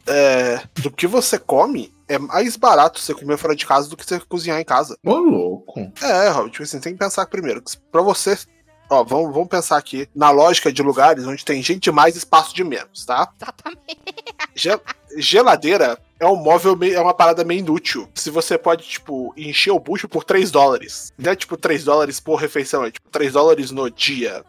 [0.07, 4.05] é, do que você come, é mais barato você comer fora de casa do que
[4.05, 4.97] você cozinhar em casa.
[5.05, 5.91] Ô, louco.
[6.01, 7.61] É, Rob, tipo assim, tem que pensar primeiro.
[7.91, 8.37] Pra você.
[8.89, 12.55] Ó, vamos, vamos pensar aqui na lógica de lugares onde tem gente demais e espaço
[12.55, 13.29] de menos, tá?
[13.35, 13.99] Exatamente.
[14.55, 14.79] Ge-
[15.17, 18.07] geladeira é um móvel, meio, é uma parada meio inútil.
[18.15, 21.11] Se você pode, tipo, encher o bucho por 3 dólares.
[21.17, 24.43] Não é tipo 3 dólares por refeição, é tipo 3 dólares no dia.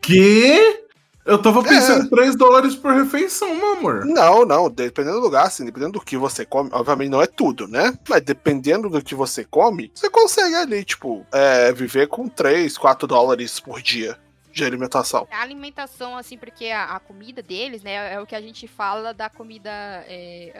[0.00, 0.80] Que?
[1.24, 1.62] Eu tava É.
[1.68, 4.04] pensando em 3 dólares por refeição, meu amor.
[4.04, 7.68] Não, não, dependendo do lugar, assim, dependendo do que você come, obviamente não é tudo,
[7.68, 7.96] né?
[8.08, 13.06] Mas dependendo do que você come, você consegue ali, tipo, é, viver com 3, 4
[13.06, 14.18] dólares por dia
[14.52, 15.26] de alimentação.
[15.30, 19.14] A alimentação, assim, porque a, a comida deles, né, é o que a gente fala
[19.14, 19.70] da comida,
[20.06, 20.52] é,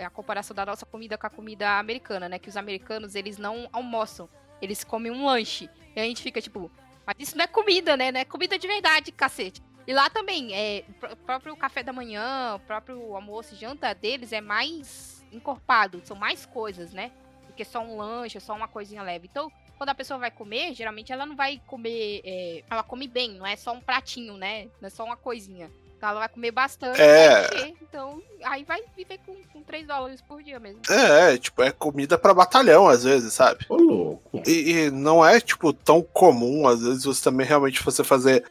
[0.00, 3.38] a, a comparação da nossa comida com a comida americana, né, que os americanos, eles
[3.38, 4.28] não almoçam,
[4.62, 6.70] eles comem um lanche, e a gente fica tipo,
[7.04, 9.60] mas isso não é comida, né, não é comida de verdade, cacete.
[9.86, 13.92] E lá também, é, o pró- próprio café da manhã, o próprio almoço e janta
[13.94, 17.10] deles é mais encorpado, são mais coisas, né,
[17.48, 19.28] do que só um lanche, só uma coisinha leve.
[19.28, 22.20] Então, quando a pessoa vai comer, geralmente ela não vai comer.
[22.22, 24.66] é, ela come bem, não é só um pratinho, né?
[24.78, 25.70] Não é só uma coisinha.
[25.96, 27.00] Então ela vai comer bastante.
[27.00, 27.72] É.
[27.80, 30.82] Então, aí vai viver com, com 3 dólares por dia mesmo.
[30.90, 33.64] É, tipo, é comida pra batalhão, às vezes, sabe?
[33.70, 34.42] Ô, louco.
[34.46, 38.44] E, e não é, tipo, tão comum, às vezes, você também realmente você fazer,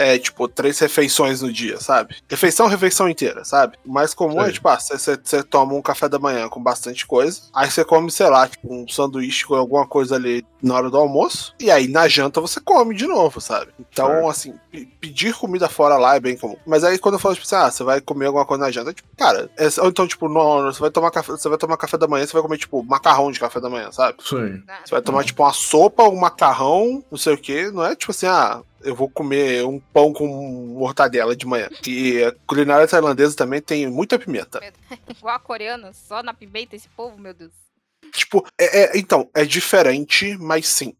[0.00, 2.16] é, tipo, três refeições no dia, sabe?
[2.28, 3.76] Refeição, refeição inteira, sabe?
[3.84, 4.52] O mais comum é, Sei.
[4.54, 8.10] tipo, ah, você- você toma um café da manhã com bastante coisa, aí você come,
[8.10, 11.88] sei lá, tipo, um sanduíche com alguma coisa ali na hora do almoço, e aí
[11.88, 13.72] na janta você come de novo, sabe?
[13.78, 16.56] Então, assim, pe- pedir comida fora lá é bem comum.
[16.66, 18.92] Mas aí quando eu falo, tipo, assim, ah, você vai comer alguma coisa na janta,
[18.92, 21.96] tipo, cara, é- ou então, tipo, no, você vai tomar café, você vai tomar café
[21.98, 24.18] da manhã, você vai comer, tipo, macarrão de café da manhã, sabe?
[24.66, 24.78] Né?
[24.84, 27.70] Você vai tomar, tipo, uma sopa, um macarrão, não sei o que.
[27.70, 30.26] Não é tipo assim, ah, eu vou comer um pão com
[30.78, 31.68] mortadela de manhã.
[31.86, 34.60] E a culinária tailandesa também tem muita pimenta.
[35.08, 37.52] Igual a coreana, só na pimenta esse povo, meu Deus.
[38.12, 40.94] Tipo, é, é- então, é diferente, mas sim.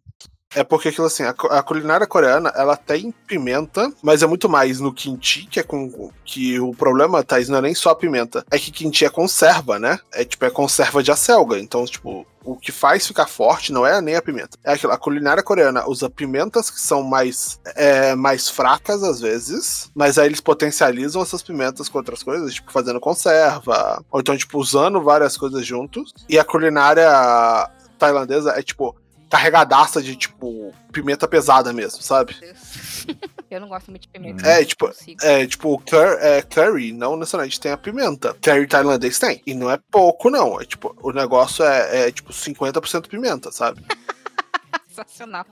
[0.55, 4.81] É porque aquilo assim, a, a culinária coreana, ela tem pimenta, mas é muito mais
[4.81, 6.11] no kimchi, que é com.
[6.25, 8.45] Que o problema, Thaís, não é nem só a pimenta.
[8.51, 9.99] É que kimchi é conserva, né?
[10.13, 11.57] É tipo, é conserva de acelga.
[11.57, 14.59] Então, tipo, o que faz ficar forte não é nem a pimenta.
[14.65, 14.93] É aquilo.
[14.93, 20.27] A culinária coreana usa pimentas que são mais, é, mais fracas às vezes, mas aí
[20.27, 25.37] eles potencializam essas pimentas com outras coisas, tipo, fazendo conserva, ou então, tipo, usando várias
[25.37, 26.13] coisas juntos.
[26.29, 27.09] E a culinária
[27.99, 28.97] tailandesa é, tipo,
[29.31, 32.37] carregadaça de, tipo, pimenta pesada mesmo, sabe?
[33.51, 34.47] Eu não gosto muito de pimenta.
[34.47, 34.91] É, tipo.
[35.23, 38.35] É, tipo, cur, é, curry não necessariamente tem a pimenta.
[38.35, 39.43] Curry tailandês tem.
[39.47, 40.61] E não é pouco, não.
[40.61, 43.83] É tipo, o negócio é, é tipo 50% pimenta, sabe?
[44.89, 45.47] Sensacional.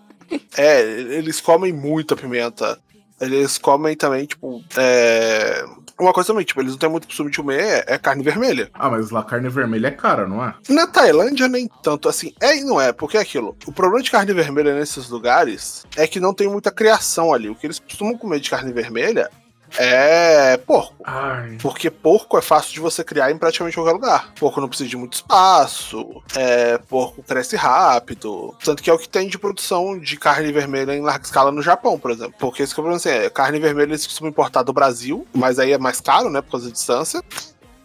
[0.57, 2.79] É, eles comem muita pimenta.
[3.20, 5.64] Eles comem também, tipo, é...
[5.98, 8.70] Uma coisa também, tipo, eles não têm muito costume de comer é, é carne vermelha.
[8.72, 10.54] Ah, mas lá carne vermelha é cara, não é?
[10.68, 12.33] Na Tailândia, nem tanto assim.
[12.40, 13.57] É e não é, porque é aquilo.
[13.66, 17.48] O problema de carne vermelha nesses lugares é que não tem muita criação ali.
[17.48, 19.28] O que eles costumam comer de carne vermelha
[19.76, 20.94] é porco.
[21.04, 21.59] Ai.
[21.61, 24.33] Porque porco é fácil de você criar em praticamente qualquer lugar.
[24.38, 28.54] Porco não precisa de muito espaço, é, porco cresce rápido.
[28.64, 31.62] Tanto que é o que tem de produção de carne vermelha em larga escala no
[31.62, 32.35] Japão, por exemplo.
[32.38, 35.59] Porque esse que é problema, assim, é, carne vermelha eles costumam importar do Brasil, mas
[35.59, 37.22] aí é mais caro, né, por causa da distância.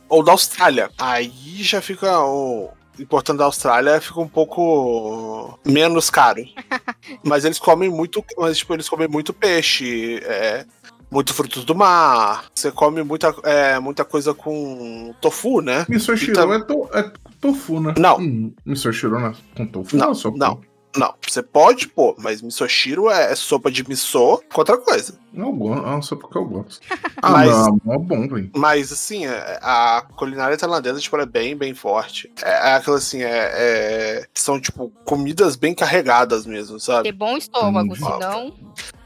[0.10, 0.90] Ou da Austrália.
[0.98, 2.70] Aí já fica o.
[3.00, 6.44] Importando da Austrália fica um pouco menos caro.
[7.26, 8.24] mas eles comem muito.
[8.38, 10.22] Mas, tipo, eles comem muito peixe.
[10.24, 10.66] É,
[11.14, 12.46] muito frutos do mar.
[12.54, 15.86] Você come muita, é, muita coisa com tofu, né?
[15.88, 17.94] Misoshiro Então- é, to, é tofu, né?
[17.98, 18.18] Não.
[18.18, 19.96] Hum, Misoshiro não é com tofu?
[19.96, 20.60] Não, só com- não.
[20.96, 25.18] Não, você pode pôr, mas misoshiro é, é sopa de miso com outra coisa.
[25.34, 26.82] Eu gosto, é uma sopa que eu gosto.
[27.20, 28.52] Ah, Mas- não, é bom, velho.
[28.54, 32.30] Mas, assim, é- a culinária tailandesa, tipo, ela é bem, bem forte.
[32.44, 37.12] É, é aquela, assim, é, é- São, tipo, comidas bem carregadas mesmo, Ter sabe?
[37.12, 37.96] bom estômago, Hum.
[37.96, 38.54] senão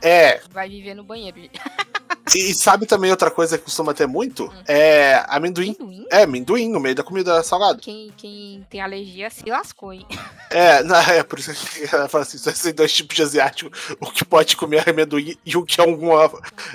[0.01, 0.41] É.
[0.51, 1.37] vai viver no banheiro.
[2.35, 4.51] E sabe também outra coisa que costuma ter muito?
[4.67, 5.75] É amendoim.
[5.79, 6.05] Amendoim?
[6.11, 7.79] É, amendoim no meio da comida salgada.
[7.79, 10.05] Quem, quem tem alergia se lascou, hein?
[10.49, 13.71] É, não, é por isso que ela fala assim: só tem dois tipos de asiático:
[13.99, 16.29] o que pode comer amendoim e o que é alguma.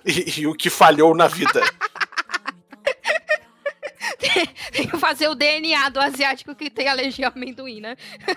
[0.05, 1.61] E, e o que falhou na vida.
[4.73, 7.97] Tem que fazer o DNA do asiático que tem alergia ao amendoim, né?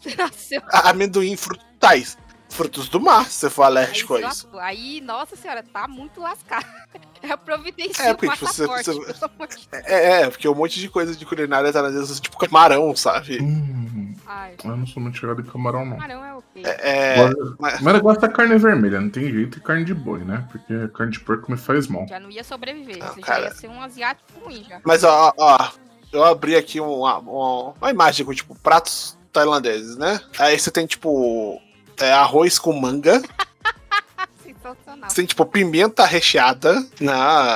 [0.00, 0.62] Você nasceu.
[0.68, 2.16] A- amendoim frutais.
[2.52, 4.48] Frutos do mar, se você for Aí, alérgico se a isso.
[4.60, 6.66] aí, nossa senhora, tá muito lascado.
[7.22, 9.68] É providencia É, o porque, tipo, você- você- de.
[9.84, 13.40] É, é, porque um monte de coisa de culinária tailandesa, tipo camarão, sabe?
[13.40, 15.98] Hum, Ai, eu não sou muito chegado em camarão, não.
[15.98, 16.64] carão é ok.
[16.66, 17.16] É.
[17.28, 20.24] Gosto- mas- Mas eu gosto da carne vermelha, não tem jeito, e carne de boi,
[20.24, 20.44] né?
[20.50, 22.08] Porque carne de porco me faz mal.
[22.08, 22.98] Já não ia sobreviver.
[22.98, 23.42] Não, cara.
[23.42, 24.80] já ia ser um asiático ruim já.
[24.84, 25.70] Mas, ó, ó,
[26.12, 30.20] eu abri aqui uma, uma, uma imagem com, tipo, pratos tailandeses, né?
[30.40, 31.62] Aí você tem, tipo,
[31.98, 33.22] é, arroz com manga.
[34.42, 35.10] Sensacional.
[35.14, 36.84] Tem, tipo, pimenta recheada.
[37.00, 37.12] Não,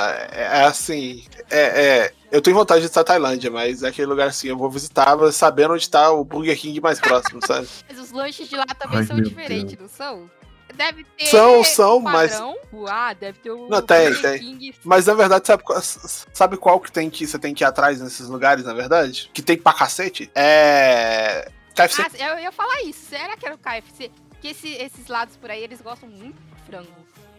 [0.09, 1.25] é, é assim.
[1.49, 4.57] É, é, eu tenho vontade de visitar a Tailândia, mas é aquele lugar assim, eu
[4.57, 7.67] vou visitar sabendo onde tá o Burger King mais próximo, sabe?
[7.87, 10.29] Mas os lanches de lá também Ai, são diferentes, não são?
[10.75, 11.25] Deve ter.
[11.25, 12.55] São, são, um mas- padrão.
[12.87, 13.67] Ah, deve ter o.
[13.69, 14.39] Não, tem, Burger tem.
[14.39, 14.75] King.
[14.83, 17.99] Mas na verdade, sabe, qual- sabe qual que tem que você tem que ir atrás
[18.01, 19.31] nesses lugares, na verdade?
[19.33, 20.29] Que tem pra cacete?
[20.35, 21.49] É.
[21.73, 22.01] KFC.
[22.01, 22.99] Ah, eu ia falar isso.
[23.09, 24.11] Será que era o KFC?
[24.47, 26.87] Porque esse- esses lados por aí, eles gostam muito de frango.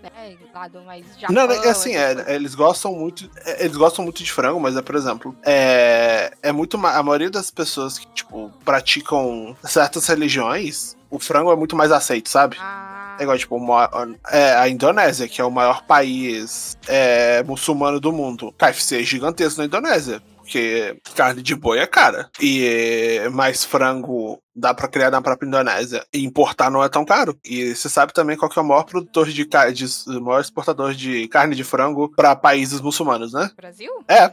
[0.02, 0.36] Né?
[0.54, 1.34] Lado mais Japão.
[1.34, 3.28] Não, é assim, é, eles gostam muito.
[3.44, 6.76] é, Eles gostam muito de frango, mas é, por exemplo, é, é muito.
[6.86, 12.28] A maioria das pessoas que, tipo, praticam certas religiões, o frango é muito mais aceito,
[12.28, 12.56] sabe?
[12.60, 13.90] Ah, É igual, tipo, uma-
[14.30, 18.54] é, a Indonésia, que é o maior país é, muçulmano do mundo.
[18.56, 20.22] KFC é gigantesco na Indonésia.
[20.48, 22.30] Porque carne de boi é cara.
[22.40, 26.06] E mais frango dá pra criar na própria Indonésia.
[26.11, 27.38] E importar não é tão caro.
[27.44, 30.40] E você sabe também qual que é o maior produtor de, ca- de o maior
[30.40, 33.50] exportador de carne de frango pra países muçulmanos, né?
[33.54, 33.92] Brasil?
[34.08, 34.32] É.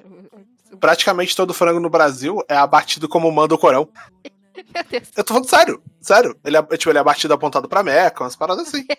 [0.80, 3.89] Praticamente todo frango no Brasil é abatido como manda o Corão.
[4.73, 5.10] Meu Deus.
[5.17, 6.38] Eu tô falando sério, sério.
[6.45, 8.86] Ele é, tipo, ele é abatido apontado pra Meca, umas paradas assim.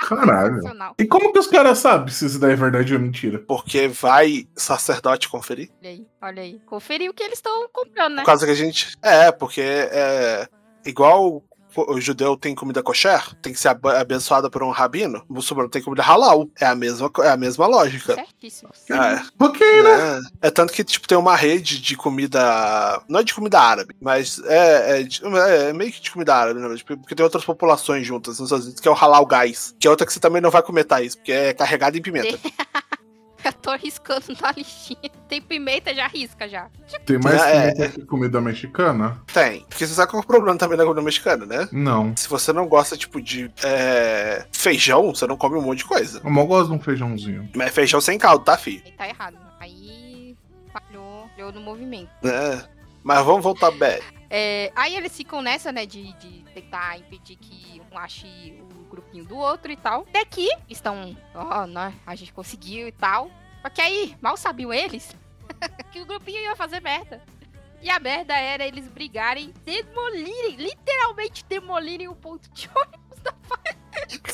[0.00, 0.60] Caralho.
[0.98, 3.38] E como que os caras sabem se isso daí é verdade ou mentira?
[3.38, 5.70] Porque vai sacerdote conferir.
[5.80, 6.60] Olha aí, olha aí.
[6.66, 8.22] Conferir o que eles estão comprando, né?
[8.22, 8.96] Por causa que a gente.
[9.02, 10.48] É, porque é.
[10.86, 11.44] Igual
[11.76, 15.68] o judeu tem comida kosher, tem que ser ab- abençoada por um rabino, o muçulmano
[15.68, 16.48] tem comida halal.
[16.60, 18.14] É a mesma, é a mesma lógica.
[18.14, 18.70] Certíssimo.
[18.90, 19.96] É, Ok, né?
[20.20, 20.20] né?
[20.42, 23.02] É tanto que, tipo, tem uma rede de comida.
[23.08, 26.60] Não é de comida árabe, mas é, é, de- é meio que de comida árabe,
[26.60, 26.74] né?
[26.76, 29.86] Tipo, Porque tem outras populações juntas nos Estados Unidos, que é o halal guys, que
[29.86, 32.38] é outra que você também não vai comer, Thaís, porque é carregada em pimenta.
[33.44, 35.10] Eu tô riscando na listinha.
[35.28, 36.68] Tem pimenta, já risca já.
[37.06, 39.20] Tem mais É, pimenta que comida mexicana?
[39.32, 39.64] Tem.
[39.68, 41.68] Porque você sabe qual é o problema também da comida mexicana, né?
[41.72, 42.14] Não.
[42.16, 46.20] Se você não gosta, tipo, de é, feijão, você não come um monte de coisa.
[46.22, 47.48] Eu mal gosto de um feijãozinho.
[47.54, 48.82] Mas é feijão sem caldo, tá, fi?
[48.84, 49.36] Aí tá errado.
[49.58, 50.36] Aí
[50.72, 52.10] falhou, falhou no movimento.
[52.24, 52.64] É.
[53.02, 54.00] Mas vamos voltar bem.
[54.28, 59.24] É, aí eles ficam nessa, né, de, de tentar impedir que um ache o grupinho
[59.24, 60.06] do outro e tal.
[60.12, 63.30] Daqui estão, ó, né, a gente conseguiu e tal.
[63.62, 65.14] Só que aí, mal sabiam eles
[65.92, 67.22] que o grupinho ia fazer merda.
[67.82, 73.34] E a merda era eles brigarem, demolirem, literalmente demolirem o ponto de ônibus da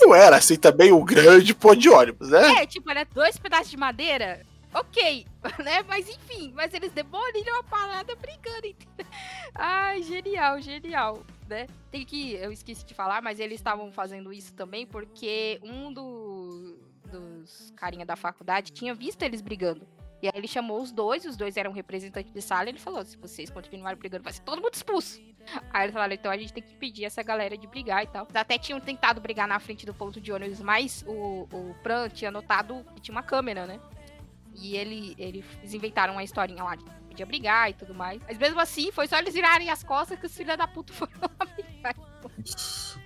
[0.01, 2.63] Não era assim também o grande pô de ônibus, né?
[2.63, 4.45] É, tipo, era dois pedaços de madeira.
[4.77, 5.27] Ok,
[5.65, 5.83] né?
[5.89, 9.07] Mas enfim, mas eles demoliram a parada brigando, entendeu?
[9.55, 11.67] Ai, genial, genial, né?
[11.91, 16.79] Tem que, eu esqueci de falar, mas eles estavam fazendo isso também porque um do,
[17.11, 19.89] dos carinha da faculdade tinha visto eles brigando.
[20.23, 23.03] E aí ele chamou os dois, os dois eram representantes de sala, e ele falou:
[23.03, 25.21] se vocês continuarem brigando, vai ser todo mundo expulso.
[25.73, 28.27] Aí eles falaram, então a gente tem que pedir essa galera de brigar e tal.
[28.35, 32.31] Até tinham tentado brigar na frente do ponto de ônibus, mas o, o Pran tinha
[32.31, 33.81] notado que tinha uma câmera, né?
[34.59, 38.21] E ele, eles inventaram uma historinha lá de que podia brigar e tudo mais.
[38.27, 41.13] Mas mesmo assim, foi só eles virarem as costas que os filhos da puta foram
[41.23, 41.95] lá brigar.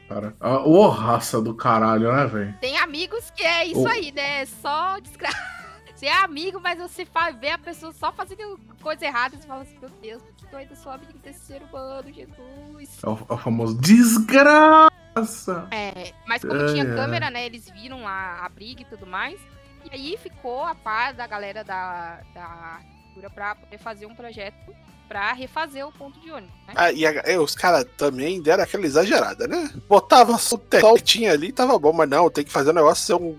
[0.09, 2.55] Cara, a ô raça do caralho, né, velho?
[2.61, 3.89] Tem amigos que é isso Oh.
[3.89, 4.43] aí, né?
[4.43, 5.37] É Só desgraça.
[5.95, 7.07] Você é amigo, mas você
[7.39, 10.71] vê a pessoa só fazendo coisa errada e você fala assim, meu Deus, que doido,
[10.71, 12.99] eu sou amigo desse ser humano, Jesus.
[13.05, 15.69] É o, é o famoso desgraça.
[15.71, 17.45] É, mas como Ai, tinha câmera, né?
[17.45, 19.39] Eles viram lá a briga e tudo mais.
[19.85, 24.75] E aí ficou a par da galera da, da arquitetura pra poder fazer um projeto
[25.09, 26.75] pra refazer o ponto de ônibus, né?
[26.77, 29.69] Ah, e a- é, os caras também deram aquela exagerada, né?
[29.89, 33.15] Botava só o tetinho ali, tava bom, mas não, tem que fazer o negócio ser
[33.15, 33.37] um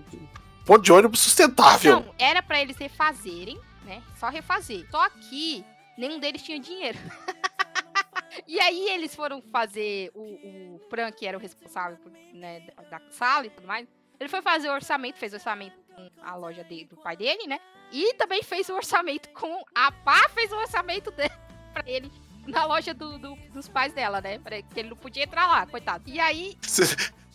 [0.66, 2.00] ponto de ônibus sustentável.
[2.00, 4.02] Não, era pra eles refazerem, né?
[4.20, 4.86] Só refazer.
[4.90, 5.64] Só que
[5.96, 6.98] nenhum deles tinha dinheiro.
[8.46, 13.00] e aí eles foram fazer o, o Fran, que era o responsável por, né, da,
[13.10, 13.86] sala e tudo mais.
[14.20, 15.74] Ele foi fazer o orçamento, fez o orçamento
[16.22, 17.58] a loja dele, do pai dele, né?
[17.90, 19.64] E também fez o orçamento com.
[19.74, 21.32] A pá fez o orçamento dele
[21.72, 22.10] pra ele
[22.46, 24.38] na loja do- do- dos pais dela, né?
[24.38, 26.04] Pra, que ele não podia entrar lá, coitado.
[26.08, 26.56] E aí.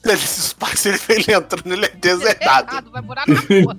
[0.06, 2.72] Os pais ele entrando, ele é desertado.
[2.72, 3.76] errado, vai morar na rua.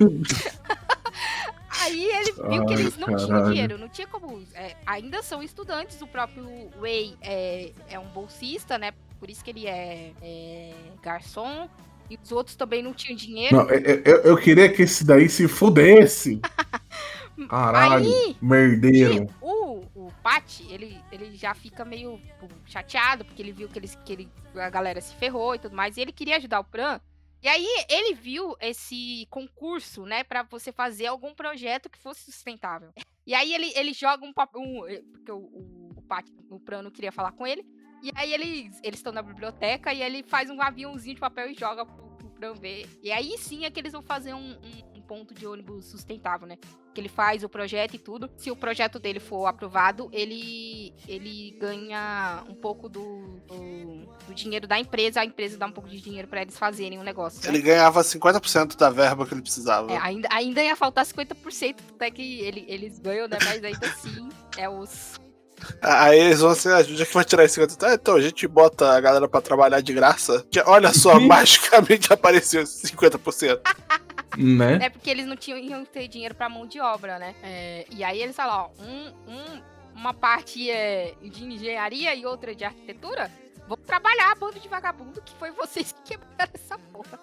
[1.81, 4.43] Aí ele viu que eles não tinham dinheiro, não tinha como.
[4.55, 8.93] é, ainda são estudantes, o próprio Wei é, é um bolsista, né?
[9.21, 11.69] Por isso que ele é, é garçom.
[12.11, 13.57] E os outros também não tinham dinheiro.
[13.57, 16.41] Não, eu, eu- eu queria que esse daí se fudesse.
[17.49, 19.25] Caralho, Aí, merdeiro.
[19.25, 23.79] E o, o Pat, ele, ele já fica meio tipo, chateado, porque ele viu que,
[23.79, 26.65] eles, que ele, a galera se ferrou e tudo mais, e ele queria ajudar o
[26.65, 27.01] Pran.
[27.41, 32.91] E aí ele viu esse concurso, né, pra você fazer algum projeto que fosse sustentável.
[33.25, 34.81] E aí ele, ele joga um papel, um,
[35.13, 37.65] porque o, o, o Pat, o Pran não queria falar com ele,
[38.03, 41.55] e aí eles eles estão na biblioteca e ele faz um aviãozinho de papel e
[41.55, 42.07] joga pro,
[42.39, 42.87] pro ver.
[43.03, 46.47] E aí sim é que eles vão fazer um, um- um ponto de ônibus sustentável,
[46.47, 46.57] né?
[46.95, 48.29] que ele faz o projeto e tudo.
[48.37, 54.67] Se o projeto dele for aprovado, ele, ele ganha um pouco do, do, do dinheiro
[54.67, 57.41] da empresa, a empresa dá um pouco de dinheiro pra eles fazerem um negócio.
[57.43, 57.49] né?
[57.57, 59.93] Ele ganhava 50% da verba que ele precisava.
[59.93, 63.39] É, ainda, ainda ia faltar 50%, até que ele, eles ganham, né?
[63.45, 65.21] Mas ainda assim, é os.
[65.83, 67.83] Aí eles vão assim, ajuda que vai tirar esse 50%.
[67.83, 70.45] Ah, então a gente bota a galera pra trabalhar de graça.
[70.67, 73.61] Olha só, magicamente apareceu 50%.
[74.37, 74.79] Né?
[74.83, 77.35] É porque eles não tinham iam ter dinheiro pra mão de obra, né?
[77.43, 79.63] É, e aí eles falam, ó, um, um-
[79.95, 83.29] uma parte é de engenharia e outra de arquitetura.
[83.69, 87.19] Vamos trabalhar, bando de vagabundo, que foi vocês que quebraram essa porra.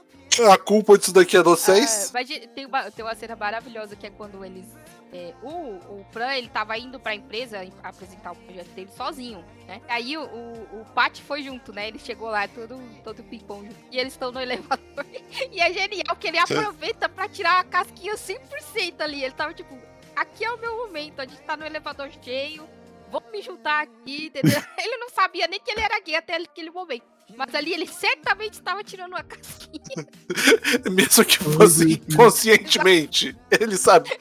[0.52, 2.12] A culpa disso daqui é de vocês.
[2.14, 4.66] Mas de- tem, uma, tem uma cena maravilhosa que é quando eles.
[5.14, 9.46] é, o, o Fran, ele tava indo pra empresa em- apresentar o projeto dele sozinho,
[9.66, 9.82] né?
[9.88, 11.88] Aí o, o, o Pat foi junto, né?
[11.88, 13.78] Ele chegou lá todo, todo pimpão junto.
[13.90, 15.06] E eles estão no elevador.
[15.52, 19.24] E é genial que ele aproveita pra tirar a casquinha 100% ali.
[19.24, 19.78] Ele tava tipo,
[20.16, 22.68] aqui é o meu momento, a gente tá no elevador cheio.
[23.12, 24.62] Vou me juntar aqui, entendeu?
[24.78, 27.04] Ele não sabia nem que ele era gay até aquele momento.
[27.36, 30.08] Mas ali ele certamente estava tirando uma casquinha.
[30.92, 33.36] Mesmo que fosse inconscientemente.
[33.60, 34.12] Ele sabe.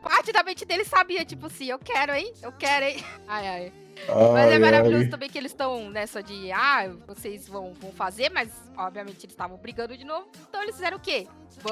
[0.00, 2.32] parte da mente dele sabia, tipo assim, eu quero, hein?
[2.40, 3.04] Eu quero, hein?
[3.26, 3.72] Ai, ai.
[4.08, 5.10] Mas é Ai, maravilhoso ai.
[5.10, 9.58] também que eles estão nessa de, ah, vocês vão, vão fazer, mas obviamente eles estavam
[9.58, 10.30] brigando de novo.
[10.48, 11.26] Então eles fizeram o quê?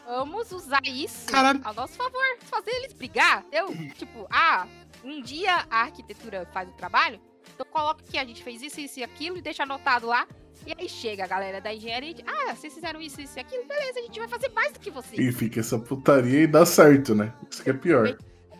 [0.06, 1.60] Vamos usar isso Caralho.
[1.64, 2.22] a nosso favor.
[2.42, 3.44] Fazer eles brigar.
[3.50, 4.66] Eu, tipo, ah,
[5.10, 7.20] um dia a arquitetura faz o trabalho,
[7.54, 10.26] Então coloca que a gente fez isso, isso e aquilo e deixa anotado lá.
[10.66, 13.40] E aí chega a galera da engenharia e diz, ah, vocês fizeram isso, isso e
[13.40, 15.18] aquilo, beleza, a gente vai fazer mais do que vocês.
[15.18, 17.32] E fica essa putaria e dá certo, né?
[17.50, 18.16] Isso que é pior.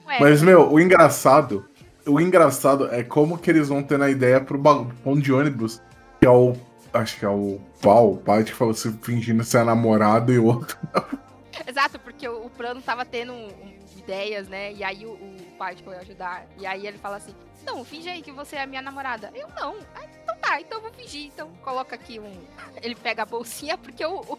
[0.07, 1.68] Ué, Mas, meu, o engraçado.
[2.07, 5.83] O engraçado é como que eles vão ter na ideia pro ponto de ônibus,
[6.18, 6.55] que é o.
[6.95, 10.39] Acho que é o pau, o pai que falou assim, fingindo ser a namorada e
[10.39, 10.79] o outro.
[11.66, 13.79] Exato, porque o, o plano tava tendo um-
[14.09, 14.73] ideias, né?
[14.73, 16.47] E aí o, o pai foi ajudar.
[16.57, 17.35] E aí ele fala assim:
[17.65, 19.31] Não, finge aí que você é a minha namorada.
[19.35, 19.77] Eu não.
[19.95, 21.27] Ah, então tá, então eu vou fingir.
[21.27, 22.33] Então coloca aqui um.
[22.83, 24.39] Ele pega a bolsinha, porque o, o,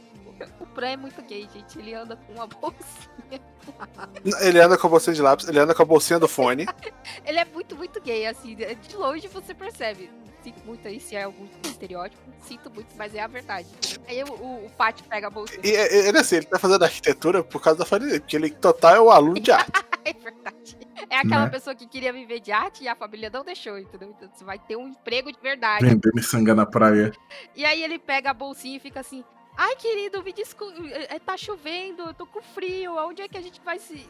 [0.60, 1.78] o Pran é muito gay, gente.
[1.78, 3.42] Ele anda com uma bolsinha.
[4.42, 6.66] Ele anda com a bolsinha de lápis, ele anda com a bolsinha do fone.
[7.24, 8.56] Ele é muito, muito gay, assim.
[8.56, 10.10] De longe você percebe.
[10.44, 12.22] Sinto muito aí se é algum estereótipo.
[12.42, 13.68] Sinto muito, mas é a verdade.
[14.08, 15.60] Aí o, o, o Pátio pega a bolsinha.
[15.64, 18.96] E ele assim, ele tá fazendo arquitetura por causa da família dele, porque ele total
[18.96, 19.72] é o aluno de arte.
[20.06, 20.78] É verdade.
[21.10, 21.50] É aquela Né?
[21.52, 24.16] pessoa que queria viver de arte e a família não deixou, entendeu?
[24.18, 25.86] Então você vai ter um emprego de verdade.
[25.86, 27.12] Vender miçanga na praia.
[27.54, 29.24] E aí ele pega a bolsinha e fica assim:
[29.58, 30.82] Ai, querido, me desculpa,
[31.26, 34.08] tá chovendo, eu tô com frio, aonde é que a gente vai se.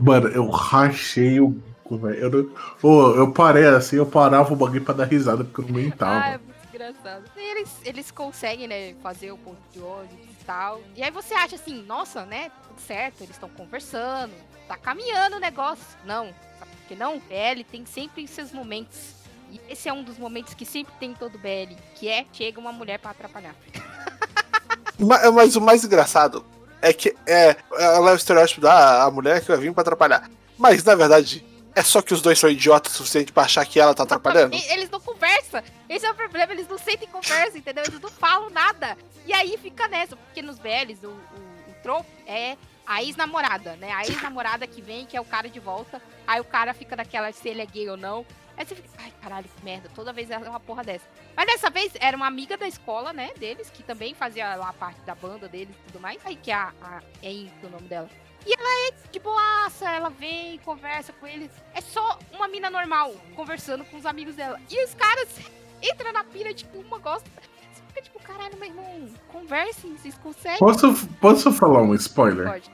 [0.00, 2.16] Mano, eu rachei o bico, velho.
[2.18, 2.50] Eu, não-
[2.82, 6.28] Ô, eu parei assim, eu parava o bagulho pra dar risada, porque eu não Ah,
[6.30, 7.24] é muito engraçado.
[7.36, 10.80] E eles, eles conseguem, né, fazer o ponto de ônibus e tal.
[10.96, 14.32] E aí você acha assim, nossa, né, tudo certo, eles estão conversando,
[14.68, 15.84] tá caminhando o negócio.
[16.04, 16.26] Não,
[16.58, 17.18] sabe por que não?
[17.18, 19.14] BL tem sempre seus momentos.
[19.52, 22.60] E esse é um dos momentos que sempre tem em todo BL, que é chega
[22.60, 23.54] uma mulher pra atrapalhar.
[24.98, 26.44] Ma- Mas o mais engraçado
[26.82, 30.30] é que é, ela é o estereótipo da a mulher que vai vir pra atrapalhar.
[30.58, 33.78] Mas, na verdade, é só que os dois são idiotas o suficiente pra achar que
[33.78, 34.56] ela tá atrapalhando.
[34.68, 35.62] Eles não conversam.
[35.88, 37.84] Esse é o problema, eles não sentem conversa, entendeu?
[37.86, 38.96] Eles não falam nada.
[39.26, 42.56] E aí fica nessa, porque nos BLs o, o, o trope é
[42.86, 43.92] a ex-namorada, né?
[43.92, 46.02] A ex-namorada que vem, que é o cara de volta.
[46.26, 48.26] Aí o cara fica naquela se ele é gay ou não.
[48.56, 49.88] Aí você fica, ai caralho, que merda.
[49.94, 51.06] Toda vez é uma porra dessa.
[51.36, 55.00] Mas dessa vez era uma amiga da escola, né, deles, que também fazia lá parte
[55.02, 56.20] da banda deles e tudo mais.
[56.24, 58.08] Aí que é a, a é Inca, o nome dela.
[58.46, 61.50] E ela é de boaça, ela vem, conversa com eles.
[61.74, 64.58] É só uma mina normal, conversando com os amigos dela.
[64.70, 65.28] E os caras
[65.82, 67.28] entram na pira, tipo, uma gosta.
[67.72, 70.58] Você fica tipo, caralho, meu irmão, conversem, vocês conseguem?
[70.58, 72.46] Posso, posso falar um spoiler?
[72.46, 72.70] Pode.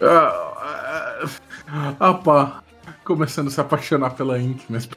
[0.00, 1.28] Ah,
[1.68, 2.64] ah, ah, pá.
[3.04, 4.88] Começando a se apaixonar pela Ink, mas.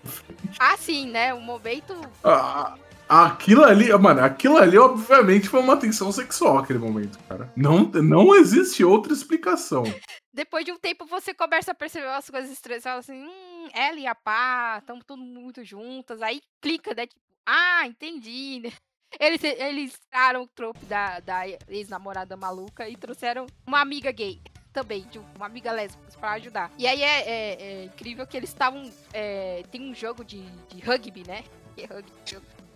[0.59, 1.33] Ah, sim, né?
[1.33, 1.93] O momento.
[2.23, 2.75] Ah,
[3.07, 7.51] aquilo ali, mano, aquilo ali obviamente foi uma tensão sexual aquele momento, cara.
[7.55, 9.83] Não, não existe outra explicação.
[10.33, 12.83] Depois de um tempo você começa a perceber umas coisas estranhas.
[12.83, 16.21] Fala assim, hum, ela e a pá, estão tudo muito juntas.
[16.21, 17.07] Aí clica, né?
[17.07, 18.71] Tipo, ah, entendi, né?
[19.19, 24.41] Eles, eles tiraram o trope da, da ex-namorada maluca e trouxeram uma amiga gay
[24.73, 26.69] também, de uma amiga lésbica pra ajudar.
[26.77, 28.91] E aí é, é- é incrível que eles estavam.
[29.13, 31.43] é, tem um jogo de, de rugby, né?
[31.77, 32.11] Que rugby.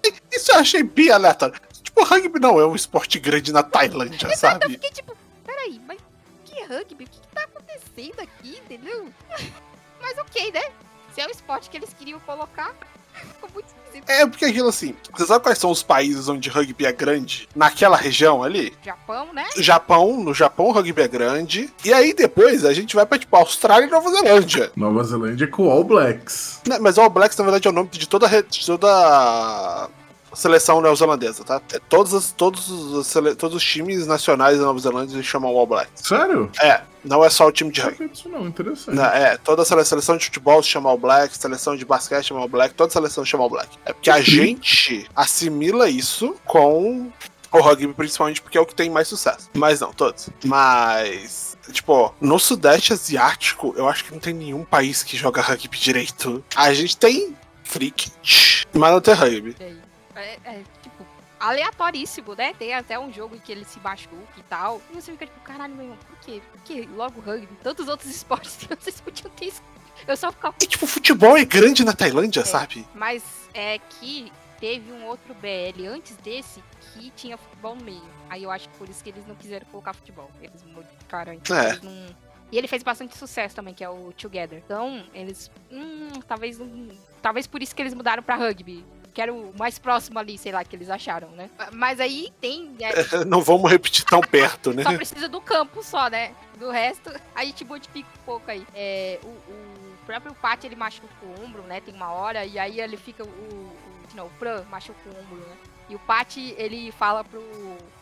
[0.31, 1.59] Isso eu achei bem aleatório.
[1.83, 4.69] Tipo, rugby não é um esporte grande na Tailândia, Eu sabe?
[4.69, 5.99] fiquei tipo, peraí, mas
[6.45, 7.03] que rugby?
[7.05, 9.07] O que, que tá acontecendo aqui, entendeu?
[10.01, 10.61] Mas ok, né?
[11.13, 12.73] Se é o esporte que eles queriam colocar,
[13.13, 14.09] ficou muito esquisito.
[14.09, 17.47] É porque aquilo assim, você sabe quais são os países onde rugby é grande?
[17.55, 18.73] Naquela região ali?
[18.83, 19.45] Japão, né?
[19.57, 21.71] Japão, no Japão o rugby é grande.
[21.85, 24.71] E aí depois a gente vai pra tipo Austrália e Nova Zelândia.
[24.75, 26.59] Nova Zelândia com All Blacks.
[26.67, 28.65] Né, Mas o All Blacks na verdade é o nome de toda, a re- de
[28.65, 29.89] toda a
[30.33, 31.61] seleção neozelandesa, tá?
[31.73, 35.55] É, todos, os, todos, os, sele- todos os times nacionais da Nova Zelândia se chamam
[35.57, 36.07] All Blacks.
[36.07, 36.49] Sério?
[36.61, 38.07] É, não é só o time de Não rugby.
[38.09, 38.95] disso não, interessante.
[38.95, 42.25] Né, É, toda a sele- seleção de futebol se chama All Black, seleção de basquete
[42.27, 43.69] chama All Black, toda seleção chama All Black.
[43.85, 47.11] É porque a gente assimila isso com
[47.51, 49.49] o rugby, principalmente porque é o que tem mais sucesso.
[49.53, 50.29] Mas não, todos.
[50.45, 55.77] Mas, tipo, no Sudeste Asiático, eu acho que não tem nenhum país que joga rugby
[55.77, 56.43] direito.
[56.55, 57.35] A gente tem
[57.69, 59.55] cricket, mas não tem rugby.
[60.21, 61.05] É, é, tipo,
[61.39, 62.53] aleatoríssimo, né?
[62.53, 64.81] Tem até um jogo em que ele se machuca e tal.
[64.91, 66.41] E você fica tipo, caralho, meu irmão, por quê?
[66.51, 67.49] Por que logo rugby?
[67.63, 69.61] Tantos outros esportes que vocês podiam ter isso.
[70.07, 70.55] Eu só ficava.
[70.61, 72.45] E, tipo, futebol é grande na Tailândia, É.
[72.45, 72.87] sabe?
[72.95, 76.63] Mas é que teve um outro BL antes desse
[76.93, 78.03] que tinha futebol no meio.
[78.29, 80.29] Aí eu acho que por isso que eles não quiseram colocar futebol.
[80.41, 81.33] Eles modificaram.
[81.33, 81.69] Então É.
[81.69, 82.15] eles não...
[82.51, 84.61] E ele fez bastante sucesso também, que é o Together.
[84.65, 85.49] Então, eles.
[85.71, 86.89] Hum, talvez não.
[87.21, 88.83] Talvez por isso que eles mudaram pra rugby.
[89.13, 91.49] Que era o mais próximo ali, sei lá, que eles acharam, né?
[91.73, 92.75] Mas aí tem.
[92.79, 92.91] é,
[93.25, 94.83] Não vamos repetir tão perto, né?
[94.83, 96.33] só precisa do campo só, né?
[96.57, 98.65] Do resto, a gente modifica um pouco aí.
[98.73, 101.81] É, o, o próprio Pat, ele machuca o ombro, né?
[101.81, 103.23] Tem uma hora, e aí ele fica.
[103.23, 103.77] O, o,
[104.15, 105.55] não, o Fran machuca o ombro, né?
[105.89, 107.41] E o Pat, ele fala pro,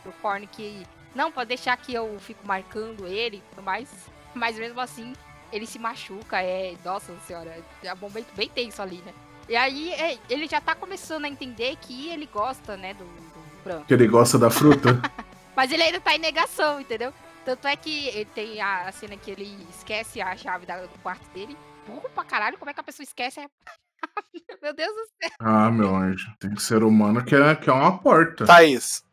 [0.04, 0.86] pro Korn que.
[1.16, 3.90] Não, pode deixar que eu fico marcando ele e tudo mais.
[4.34, 5.14] Mas mesmo assim,
[5.52, 6.42] ele se machuca.
[6.42, 6.76] É.
[6.86, 9.14] Nossa senhora, é um momento bem tenso ali, né?
[9.50, 13.64] E aí é, ele já tá começando a entender que ele gosta, né, do, do
[13.64, 13.82] Bran.
[13.84, 15.02] Que ele gosta da fruta.
[15.58, 17.12] Mas ele ainda tá em negação, entendeu?
[17.44, 21.28] Tanto é que ele tem a, cena que ele esquece a chave da- do quarto
[21.34, 21.58] dele.
[21.88, 23.50] Burro pra caralho, como é que a pessoa esquece a
[24.62, 25.32] Meu Deus do céu.
[25.40, 26.32] ah, meu anjo.
[26.40, 28.46] Tem ser humano que é, que é uma porta.
[28.46, 29.04] Thaís,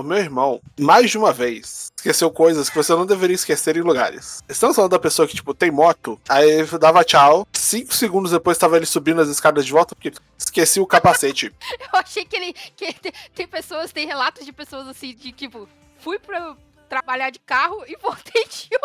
[0.00, 3.80] o meu irmão, mais de uma vez, esqueceu coisas que você não deveria esquecer em
[3.82, 4.42] lugares.
[4.48, 8.76] Estamos falando da pessoa que, tipo, tem moto, aí dava tchau, cinco segundos depois tava
[8.76, 11.52] ele subindo as escadas de volta, porque esqueci o capacete.
[11.92, 12.52] Eu achei que ele.
[12.76, 15.68] Que tem, tem pessoas, tem relatos de pessoas assim, de tipo,
[15.98, 16.56] fui pra
[16.88, 18.68] trabalhar de carro e voltei de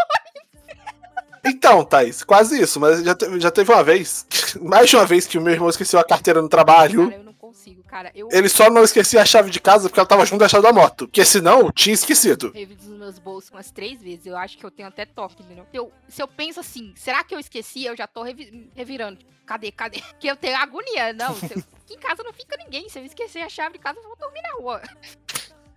[1.45, 4.25] Então, Thaís, quase isso, mas já, te- já teve uma vez,
[4.61, 7.09] mais de uma vez que o meu irmão esqueceu a carteira no trabalho.
[7.11, 7.32] Cara,
[7.63, 8.11] consigo, cara.
[8.13, 10.63] Eu Ele só não esquecia a chave de casa porque ela tava junto da chave
[10.63, 11.07] da moto.
[11.07, 12.51] Porque senão, tinha esquecido.
[12.53, 14.25] reviso os meus bolsos umas três vezes.
[14.25, 15.65] Eu acho que eu tenho até toque, entendeu?
[15.71, 17.85] Se eu, se eu penso assim, será que eu esqueci?
[17.85, 19.19] Eu já tô revi- revirando.
[19.45, 20.01] Cadê, cadê?
[20.11, 21.13] Porque eu tenho agonia.
[21.13, 22.89] Não, se eu- aqui em casa não fica ninguém.
[22.89, 24.81] Se eu esquecer a chave de casa, eu vou dormir na rua.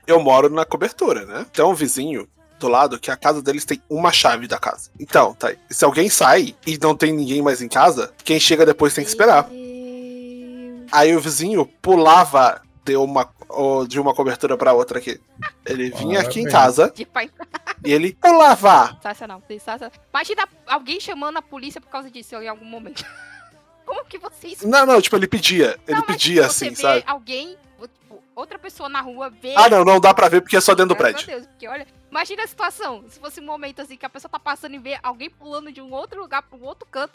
[0.06, 1.46] Eu moro na cobertura, né?
[1.52, 2.28] Tem um vizinho
[2.58, 4.90] do lado que a casa deles tem uma chave da casa.
[4.98, 5.58] Então, tá aí.
[5.68, 9.10] Se alguém sai e não tem ninguém mais em casa, quem chega depois tem que
[9.10, 9.48] esperar.
[9.50, 9.65] Meu-
[10.92, 13.28] Aí o vizinho pulava de uma,
[13.88, 15.20] de uma cobertura pra outra aqui.
[15.64, 17.30] Ele vinha aqui em casa De pai
[17.84, 18.94] e ele pulava.
[18.94, 19.92] sensacional, sensacional.
[20.12, 23.04] Imagina alguém chamando a polícia por causa disso em algum momento.
[23.84, 24.62] Como que vocês.
[24.62, 25.78] Não, não, tipo, ele pedia.
[25.86, 27.04] Ele Não, mas pedia tipo, você assim, vê sabe?
[27.06, 29.54] alguém, tipo, outra pessoa na rua vê.
[29.56, 31.22] Ah, não, não dá pra ver porque é só dentro do prédio.
[31.22, 33.04] a Deus, porque olha, imagina a situação.
[33.08, 35.80] Se fosse um momento assim que a pessoa tá passando e vê alguém pulando de
[35.80, 37.14] um outro lugar pro outro canto,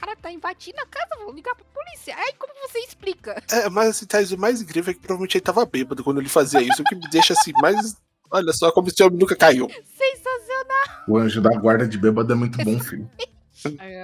[0.00, 2.14] cara tá invadindo a casa, vou ligar pra polícia.
[2.16, 3.42] Aí como você explica?
[3.50, 6.28] É, mas assim, Thais, o mais incrível é que provavelmente ele tava bêbado quando ele
[6.28, 7.96] fazia isso, o que me deixa assim, mais.
[8.30, 9.68] Olha só como esse homem nunca caiu.
[9.68, 11.04] Sensacional.
[11.08, 13.10] O anjo da guarda de bêbado é muito bom, filho.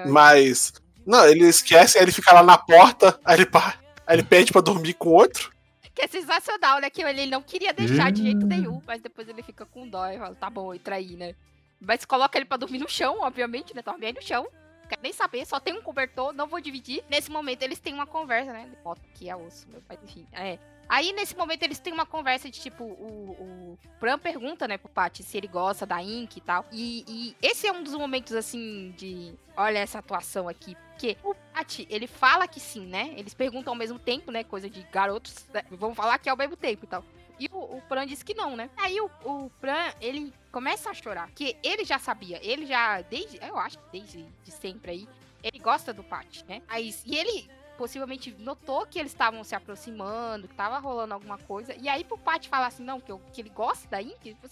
[0.07, 0.72] Mas.
[1.07, 4.51] Não, ele esquece, aí ele fica lá na porta, aí ele, pá, aí ele pede
[4.51, 5.53] pra dormir com outro.
[5.94, 6.90] Que é sensacional, né?
[6.90, 8.49] Que ele não queria deixar de jeito Hum.
[8.49, 11.34] nenhum, mas depois ele fica com dó e fala, tá bom, e trair, né?
[11.80, 13.82] Mas coloca ele pra dormir no chão, obviamente, né?
[13.82, 14.47] Dorme aí no chão.
[14.89, 17.05] Quero nem saber, só tem um cobertor, não vou dividir.
[17.09, 18.70] Nesse momento eles têm uma conversa, né?
[18.84, 20.26] Moto que é osso, meu pai, enfim.
[20.32, 20.59] É.
[20.89, 24.89] Aí nesse momento eles têm uma conversa de tipo, o, o Bran pergunta, né, pro
[24.89, 26.64] Patty se ele gosta da Ink e tal.
[26.70, 29.34] E, e esse é um dos momentos assim de.
[29.57, 30.76] Olha essa atuação aqui.
[30.91, 33.12] Porque o Patty, ele fala que sim, né?
[33.16, 34.45] Eles perguntam ao mesmo tempo, né?
[34.45, 35.47] Coisa de garotos.
[35.53, 35.64] Né?
[35.72, 37.05] Vamos falar que é ao mesmo tempo e tal.
[37.39, 38.70] E o, o Pran diz que não, né?
[38.76, 41.26] Aí o, o Pran, ele começa a chorar.
[41.28, 42.39] Porque ele já sabia.
[42.43, 43.39] Ele já, desde.
[43.45, 45.09] Eu acho que desde de sempre aí.
[45.43, 46.62] Ele gosta do Patty, né?
[46.66, 51.74] Aí, e ele possivelmente notou que eles estavam se aproximando, que tava rolando alguma coisa.
[51.76, 53.99] E aí pro Patty falar assim, não, que, eu- que ele gosta da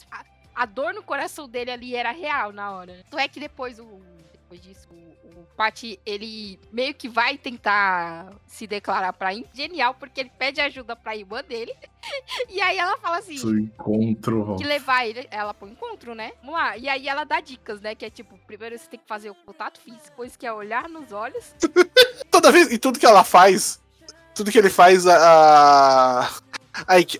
[0.08, 0.24] fala,
[0.54, 3.02] a dor no coração dele ali era real na hora.
[3.10, 3.84] Tanto é que depois o.
[4.48, 9.48] Depois disso, o, o Patty, ele meio que vai tentar se declarar pra Ink.
[9.54, 11.74] Genial, porque ele pede ajuda pra irmã dele.
[12.50, 14.56] E aí ela fala assim Seu encontro.
[14.56, 16.32] que levar ele, ela pro encontro, né?
[16.42, 16.76] Vamos lá.
[16.76, 17.94] E aí ela dá dicas, né?
[17.94, 20.86] Que é tipo, primeiro você tem que fazer o contato físico, depois que é olhar
[20.88, 21.54] nos olhos.
[22.30, 23.80] Toda vez, e tudo que ela faz,
[24.34, 25.16] tudo que ele faz, a.
[26.24, 26.30] a-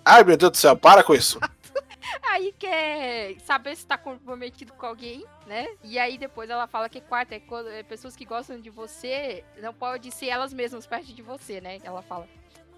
[0.04, 1.40] ai meu Deus do céu, para com isso.
[2.22, 5.68] Aí quer saber se tá comprometido com alguém, né?
[5.82, 9.72] E aí depois ela fala que é quando é pessoas que gostam de você não
[9.72, 11.78] pode ser elas mesmas perto de você, né?
[11.82, 12.28] Ela fala.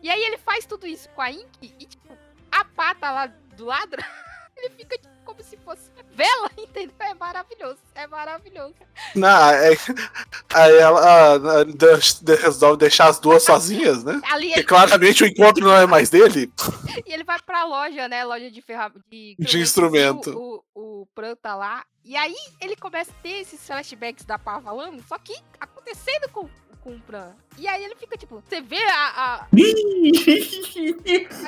[0.02, 2.16] E aí ele faz tudo isso com a Ink e, tipo,
[2.50, 3.96] a pata lá do lado,
[4.56, 6.94] ele fica como se fosse vela, entendeu?
[7.00, 8.74] É maravilhoso, é maravilhoso.
[9.14, 9.76] Não, é-
[10.54, 14.20] aí ela ah, de- resolve deixar as duas sozinhas, né?
[14.30, 16.50] Ali Porque ele claramente o encontro não é mais dele.
[17.06, 18.24] E ele vai pra loja, né?
[18.24, 19.02] Loja de ferramentas.
[19.10, 20.30] De, De instrumento.
[20.36, 21.84] O, o, o Pran tá lá.
[22.04, 26.48] E aí ele começa a ter esses flashbacks da Pá falando, só que acontecendo com,
[26.80, 27.32] com o Pran.
[27.58, 29.06] E aí ele fica tipo, você vê a,
[29.44, 29.46] a-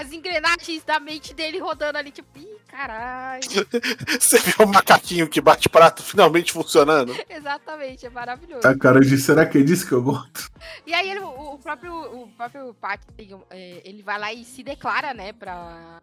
[0.01, 3.43] as engrenagens da mente dele rodando ali, tipo, ih, caralho.
[4.19, 7.15] Você vê o macaquinho que bate prato finalmente funcionando.
[7.29, 8.67] Exatamente, é maravilhoso.
[8.67, 10.51] A cara de será que é disso que eu gosto?
[10.87, 13.01] E aí ele, o, o próprio, o próprio Pat,
[13.51, 16.01] é, ele vai lá e se declara, né, pra,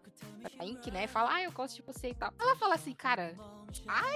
[0.56, 1.08] pra Ink, né?
[1.08, 2.32] Fala, ah, eu gosto de você e tal.
[2.40, 3.34] Ela fala assim, cara,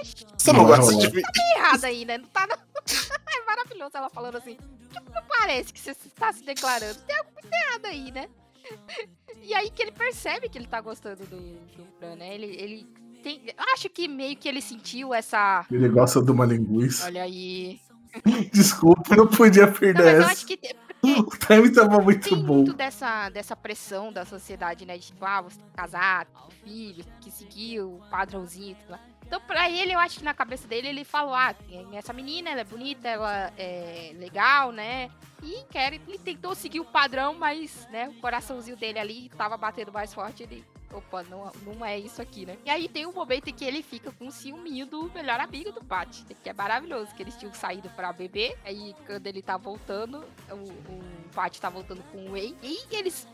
[0.00, 1.22] acho que Você não gosta de mim.
[1.22, 2.18] tá errado aí, né?
[2.18, 2.46] Não tá.
[2.46, 2.56] Não...
[3.34, 4.56] é maravilhoso ela falando assim.
[4.92, 6.98] Tipo, não parece que você está se declarando.
[7.02, 8.28] Tem algo muito errado aí, né?
[9.42, 11.36] E aí que ele percebe que ele tá gostando do,
[11.76, 12.34] do Bran, né?
[12.34, 12.86] Ele, ele
[13.22, 13.40] tem.
[13.46, 15.64] eu Acho que meio que ele sentiu essa.
[15.70, 17.06] Ele gosta de uma linguiça.
[17.06, 17.80] Olha aí.
[18.52, 20.32] Desculpa, eu não podia Não, perder mas eu essa.
[20.32, 22.56] acho que tem- O time tava muito tem bom.
[22.56, 24.98] muito dessa, dessa pressão da sociedade, né?
[24.98, 28.74] De tipo, ah, você tem que casar, ter filho, tem que seguir o padrãozinho e
[28.74, 29.00] tudo lá.
[29.30, 31.54] Então, pra ele, eu acho que na cabeça dele, ele falou: ah,
[31.92, 35.08] essa menina, ela é bonita, ela é legal, né?
[35.40, 39.92] E quer, ele tentou seguir o padrão, mas, né, o coraçãozinho dele ali tava batendo
[39.92, 42.56] mais forte, ele opa, não, não é isso aqui, né?
[42.64, 45.70] E aí tem um momento em que ele fica com o ciúminho do melhor amigo
[45.70, 46.08] do Pat,
[46.42, 50.54] que é maravilhoso, que eles tinham saído pra beber, aí quando ele tá voltando, o,
[50.54, 51.02] o
[51.32, 53.28] Pat tá voltando com o Wei, e eles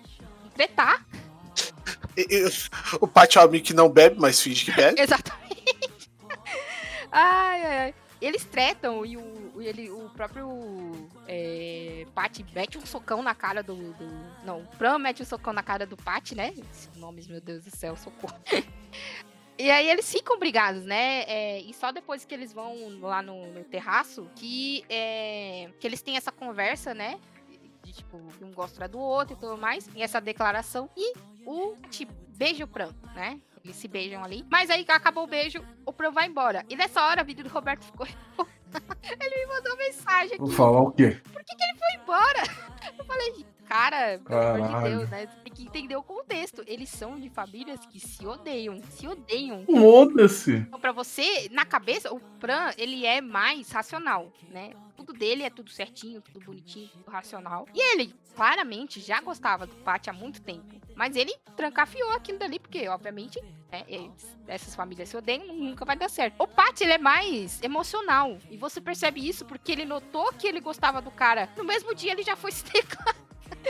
[0.55, 1.07] tretar.
[3.01, 5.01] O Pat é um amigo que não bebe, mas finge que bebe.
[5.03, 5.76] Exatamente.
[7.17, 7.95] Ai, ai, ai.
[8.21, 10.49] Eles tretam e o, ele, o próprio
[11.29, 15.53] é, Pat mete um socão na cara do, do- Não, o Pran mete um socão
[15.53, 16.55] na cara do Pat, né?
[16.97, 18.39] Nomes, meu Deus do céu, socorro.
[19.59, 21.23] E aí eles ficam brigados, né?
[21.23, 26.03] É, e só depois que eles vão lá no, no terraço que, é, que eles
[26.03, 27.19] têm essa conversa, né?
[27.83, 29.89] De tipo, um gosta do outro e tudo mais.
[29.95, 30.91] E essa declaração.
[30.95, 31.15] E
[31.47, 33.41] o tipo, beija o Pran, né?
[33.67, 34.47] Eles se beijam ali.
[34.49, 36.65] Mas aí acabou o beijo, o Pran vai embora.
[36.69, 38.07] E nessa hora a vida do Roberto ficou.
[39.21, 41.21] Ele me mandou mensagem Vou falar o quê?
[41.33, 42.43] Foi embora.
[42.97, 44.89] Eu falei, cara, pelo amor de.
[44.91, 45.27] Deus, né?
[45.27, 46.63] Você tem que entender o contexto.
[46.67, 48.81] Eles são de famílias que se odeiam.
[48.91, 49.65] Se odeiam.
[49.67, 50.53] Foda-se.
[50.57, 54.71] Então, pra você, na cabeça, o Pran, ele é mais racional, né?
[54.97, 57.67] Tudo dele é tudo certinho, tudo bonitinho, tudo racional.
[57.75, 60.75] E ele, claramente, já gostava do Pat há muito tempo.
[60.95, 63.39] Mas ele trancafiou aquilo dali, porque, obviamente,
[63.71, 66.35] né, eles- essas famílias se odeiam, nunca vai dar certo.
[66.43, 68.39] O Pat, ele é mais emocional.
[68.51, 71.51] E você percebe isso porque ele notou que ele gostava do cara.
[71.57, 73.26] No mesmo dia, ele já foi se declarar.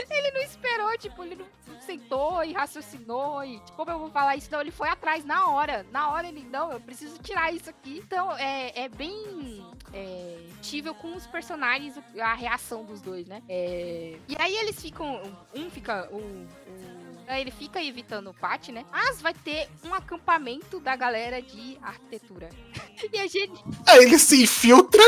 [0.09, 4.35] Ele não esperou, tipo, ele não sentou e raciocinou e, tipo, como eu vou falar
[4.35, 4.51] isso?
[4.51, 5.85] Não, ele foi atrás na hora.
[5.91, 8.01] Na hora ele, não, eu preciso tirar isso aqui.
[8.03, 13.41] Então, é, é bem é, tível com os personagens, a reação dos dois, né?
[13.47, 15.21] É, e aí eles ficam,
[15.55, 16.17] um fica, o...
[16.17, 16.47] o
[16.97, 18.85] aí ele fica evitando o Pat, né?
[18.91, 22.49] Mas vai ter um acampamento da galera de arquitetura.
[23.13, 25.01] E é, geni- Aí ele se infiltra.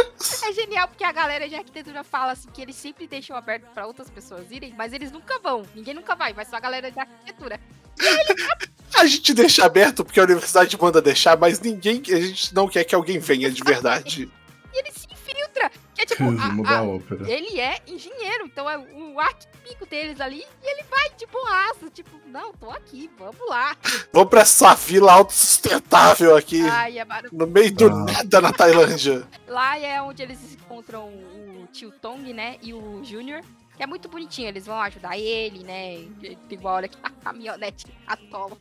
[0.43, 3.87] é genial porque a galera de arquitetura fala assim que eles sempre deixam aberto pra
[3.87, 5.63] outras pessoas irem, mas eles nunca vão.
[5.73, 7.59] Ninguém nunca vai, vai só a galera de arquitetura.
[8.95, 12.01] A gente deixa aberto porque a universidade manda deixar, mas ninguém.
[12.09, 14.29] A gente não quer que alguém venha de verdade.
[14.71, 15.07] E ele se
[15.49, 15.71] infiltra.
[15.95, 16.23] Que é tipo,
[16.65, 21.25] a- a- ele é engenheiro, então é o arquipico deles ali, e ele vai de
[21.27, 23.75] boaço, tipo, não, tô aqui, vamos lá.
[24.13, 26.61] Vamos pra essa vila autossustentável aqui.
[26.67, 27.05] Ai, é.
[27.31, 27.89] No meio do Ah.
[28.05, 29.27] nada na Tailândia.
[29.47, 33.41] Lá é onde eles encontram o tio Tong, né, e o Júnior,
[33.75, 36.05] que é muito bonitinho, eles vão ajudar ele, né,
[36.47, 38.57] tem uma hora que a caminhonete atola.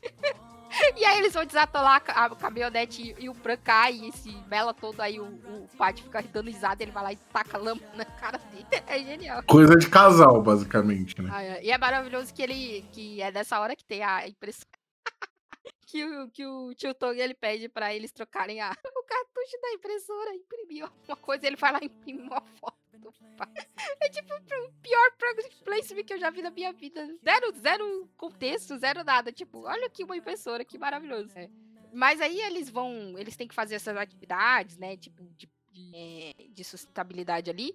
[0.97, 4.75] E aí eles vão desatolar a a caminhonete e, e o cai, e esse bela
[4.75, 8.05] todo aí, o, o Pat fica dando risada, ele vai lá e taca lama na
[8.05, 8.67] cara dele.
[8.87, 9.43] É genial.
[9.45, 11.31] Coisa de casal, basicamente, né?
[11.33, 11.65] Ai, ai.
[11.65, 12.85] E é maravilhoso que ele.
[12.93, 14.67] que é dessa hora que tem a impressão.
[15.87, 19.73] que, o, que o tio Tong ele pede pra eles trocarem a, o cartucho da
[19.73, 22.78] impressora, imprimir alguma coisa, ele vai lá e imprime uma foto
[23.11, 23.49] do pai.
[24.01, 27.05] É tipo o pior product placement que eu já vi na minha vida.
[27.23, 29.33] Zero, zero contexto, zero nada.
[29.33, 31.31] Tipo, olha aqui uma impressora, que maravilhoso.
[31.35, 31.49] É.
[31.93, 33.19] Mas aí eles vão.
[33.19, 34.97] Eles têm que fazer essas atividades, né?
[34.97, 37.75] Tipo, de, de, é, de sustentabilidade ali.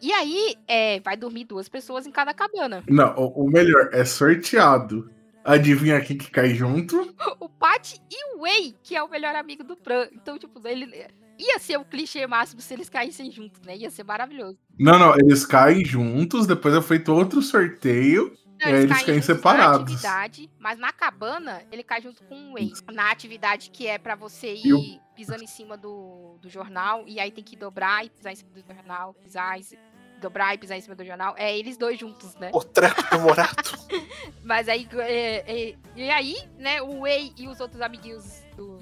[0.00, 2.84] E aí, é, vai dormir duas pessoas em cada cabana.
[2.88, 5.10] Não, o, o melhor é sorteado.
[5.44, 7.14] Adivinha quem que cai junto?
[7.38, 10.08] o Pat e o Wei, que é o melhor amigo do Pran.
[10.12, 11.06] Então, tipo, ele
[11.38, 13.76] ia ser o clichê máximo se eles caíssem juntos, né?
[13.76, 14.58] Ia ser maravilhoso.
[14.78, 18.36] Não, não, eles caem juntos, depois é feito outro sorteio.
[18.60, 20.02] Não, É, eles caem separados.
[20.02, 22.72] Na atividade, mas na cabana, ele cai junto com o Wei.
[22.92, 27.04] Na atividade que é pra você ir E o- pisando em cima do, do jornal,
[27.06, 29.82] e aí tem que dobrar e pisar em cima do jornal, pisar em cima,
[30.20, 31.34] dobrar e pisar em cima do jornal.
[31.36, 32.50] É eles dois juntos, né?
[32.54, 33.54] O treco demorado.
[34.42, 38.78] Mas aí, é, é, e aí, né, o Wei e os outros amiguinhos do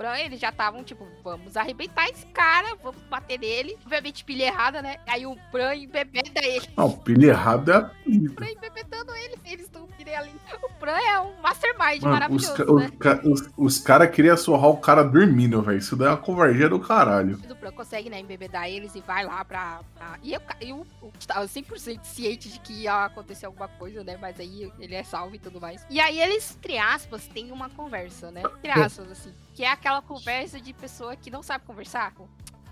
[0.00, 3.76] Bran, eles já estavam, tipo, vamos arrebentar esse cara, vamos bater nele.
[3.84, 4.96] Obviamente, pilha errada, né?
[5.06, 6.66] Aí o Bran embebeda ele.
[6.74, 8.10] Não, pilha errada é.
[8.10, 9.86] O Bran embebedando ele, eles estão
[10.16, 10.32] ali.
[10.62, 12.90] O Bran é um mastermind Mano, os, maravilhoso, ca- né?
[12.90, 15.76] os, ca- os, os caras queriam surrar o cara dormindo, velho.
[15.78, 17.38] Isso daí é uma covardia do caralho.
[17.50, 19.80] O Bran consegue, né, embebedar eles e vai lá pra...
[19.94, 24.16] pra- E eu, eu, eu estava 100% ciente de que ia acontecer alguma coisa, né?
[24.20, 25.84] Mas aí ele é salvo e tudo mais.
[25.90, 28.42] E aí eles, entre aspas, têm uma conversa, né?
[28.58, 29.32] Entre aspas, assim.
[29.60, 32.14] Que é aquela conversa de pessoa que não sabe conversar.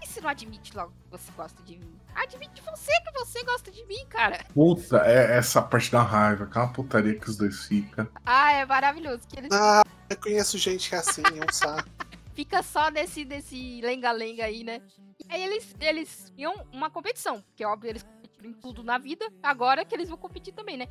[0.02, 2.00] E se não admite logo que você gosta de mim?
[2.14, 4.42] Admite você que você gosta de mim, cara.
[4.54, 8.08] Puta, é essa parte da raiva, aquela putaria que os dois ficam.
[8.24, 9.20] Ah, é maravilhoso.
[9.28, 11.86] Que eles Ah, eu conheço gente que é assim, é um saco.
[12.32, 14.80] fica só nesse, nesse lenga-lenga aí, né?
[15.18, 19.30] E aí eles, eles iam uma competição, porque óbvio eles competiram em tudo na vida,
[19.42, 20.88] agora que eles vão competir também, né?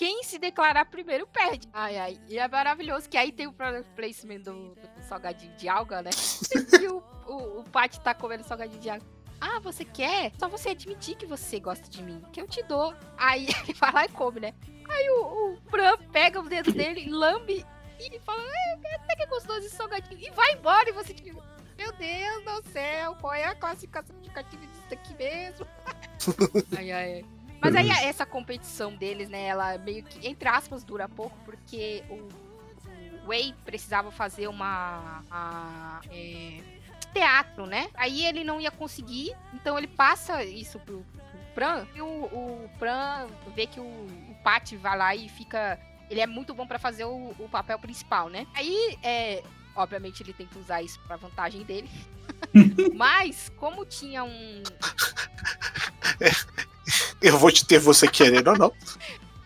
[0.00, 1.68] Que quem se declarar primeiro perde.
[1.74, 2.20] Ai, ai.
[2.26, 6.10] E é maravilhoso que aí tem o product placement do, do salgadinho de alga, né?
[6.80, 9.04] e o, o, o Pat tá comendo salgadinho de alga.
[9.38, 10.32] Ah, você quer?
[10.38, 12.94] Só você admitir que você gosta de mim, que eu te dou.
[13.18, 14.54] Aí ele vai lá e come, né?
[14.88, 17.66] Aí o, o Bran pega o dedo dele, lambe
[17.98, 20.18] e fala: é, até que é gostoso esse salgadinho.
[20.18, 21.42] E vai embora e você tipo,
[21.76, 25.66] meu Deus do céu, qual é a classificação indicativa disso aqui mesmo?
[26.76, 27.39] ai, ai.
[27.60, 32.28] Mas aí essa competição deles, né, ela meio que, entre aspas, dura pouco, porque o,
[33.26, 35.22] Wei precisava fazer uma.
[35.28, 36.60] uma é,
[37.12, 37.88] teatro, né?
[37.94, 42.70] Aí ele não ia conseguir, então ele passa isso pro, pro Pran, e o, o
[42.78, 45.78] Pran vê que o, o Pat vai lá e fica.
[46.08, 48.46] Ele é muito bom para fazer o, o, papel principal, né?
[48.54, 49.42] Aí, é,
[49.76, 51.88] obviamente, ele tem que usar isso pra vantagem dele.
[52.94, 54.62] Mas, como tinha um.
[57.20, 58.72] Eu vou te ter você querendo ou não.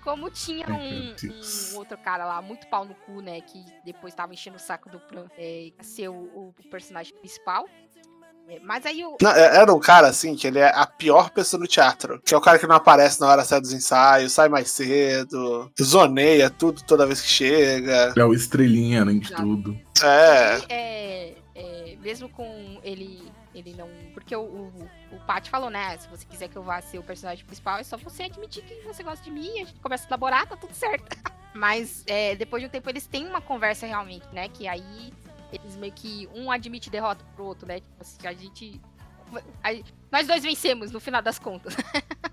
[0.02, 3.40] Como tinha um, um, outro cara lá, muito pau no cu, né?
[3.40, 7.66] Que depois tava enchendo o saco do Pran é, ser o, o personagem principal.
[8.46, 9.16] É, mas aí o.
[9.20, 12.20] Não, é, era um cara assim, que ele é a pior pessoa no teatro.
[12.22, 15.72] Que é o cara que não aparece na hora certa dos ensaios, sai mais cedo,
[15.82, 18.12] zoneia tudo toda vez que chega.
[18.14, 19.78] É o estrelinha, né, de tudo.
[20.02, 20.58] É.
[20.58, 21.96] E, é, é.
[22.02, 23.88] Mesmo com ele ele não.
[24.12, 25.96] Porque o, o, o Pat falou, né?
[25.98, 28.74] Se você quiser que eu vá ser o personagem principal, é só você admitir que
[28.82, 31.16] você gosta de mim, a gente começa a namorar, tá tudo certo.
[31.54, 34.48] Mas é, depois de um tempo eles têm uma conversa realmente, né?
[34.48, 35.12] Que aí
[35.52, 37.80] eles meio que um admite derrota pro outro, né?
[37.80, 38.80] Tipo assim, a gente.
[39.62, 39.70] A,
[40.10, 41.76] nós dois vencemos no final das contas.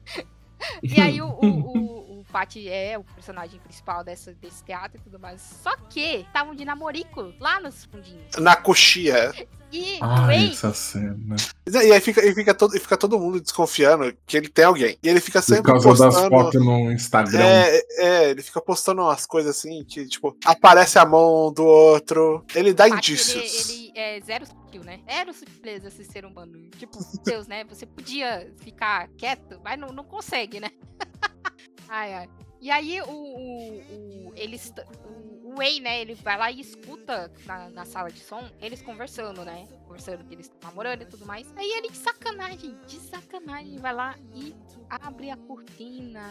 [0.82, 5.04] e aí o, o, o, o Pat é o personagem principal dessa, desse teatro e
[5.04, 5.42] tudo mais.
[5.42, 8.36] Só que estavam de namorico lá nos fundinhos.
[8.38, 9.32] Na coxia.
[9.72, 11.36] E Ai, essa cena.
[11.66, 14.98] E aí fica, e fica, todo, e fica todo mundo desconfiando que ele tem alguém.
[15.02, 17.40] E ele fica sempre Por causa postando, das fotos no Instagram.
[17.42, 22.44] É, é, ele fica postando umas coisas assim que, tipo, aparece a mão do outro.
[22.54, 23.70] Ele dá indícios.
[23.70, 25.00] Ele, ele é zero sutil, né?
[25.10, 26.70] Zero sutileza esse ser humano.
[26.78, 27.64] Tipo, Deus, né?
[27.66, 30.70] Você podia ficar quieto, mas não, não consegue, né?
[31.88, 32.30] ai, ai.
[32.60, 34.72] E aí o, o, o eles
[35.04, 39.44] o Wei, né, ele vai lá e escuta na, na, sala de som eles conversando,
[39.44, 39.68] né?
[39.86, 41.52] Conversando que eles estão namorando e tudo mais.
[41.58, 44.56] Aí ele de sacanagem, de sacanagem, vai lá e
[44.90, 46.30] abre a cortina.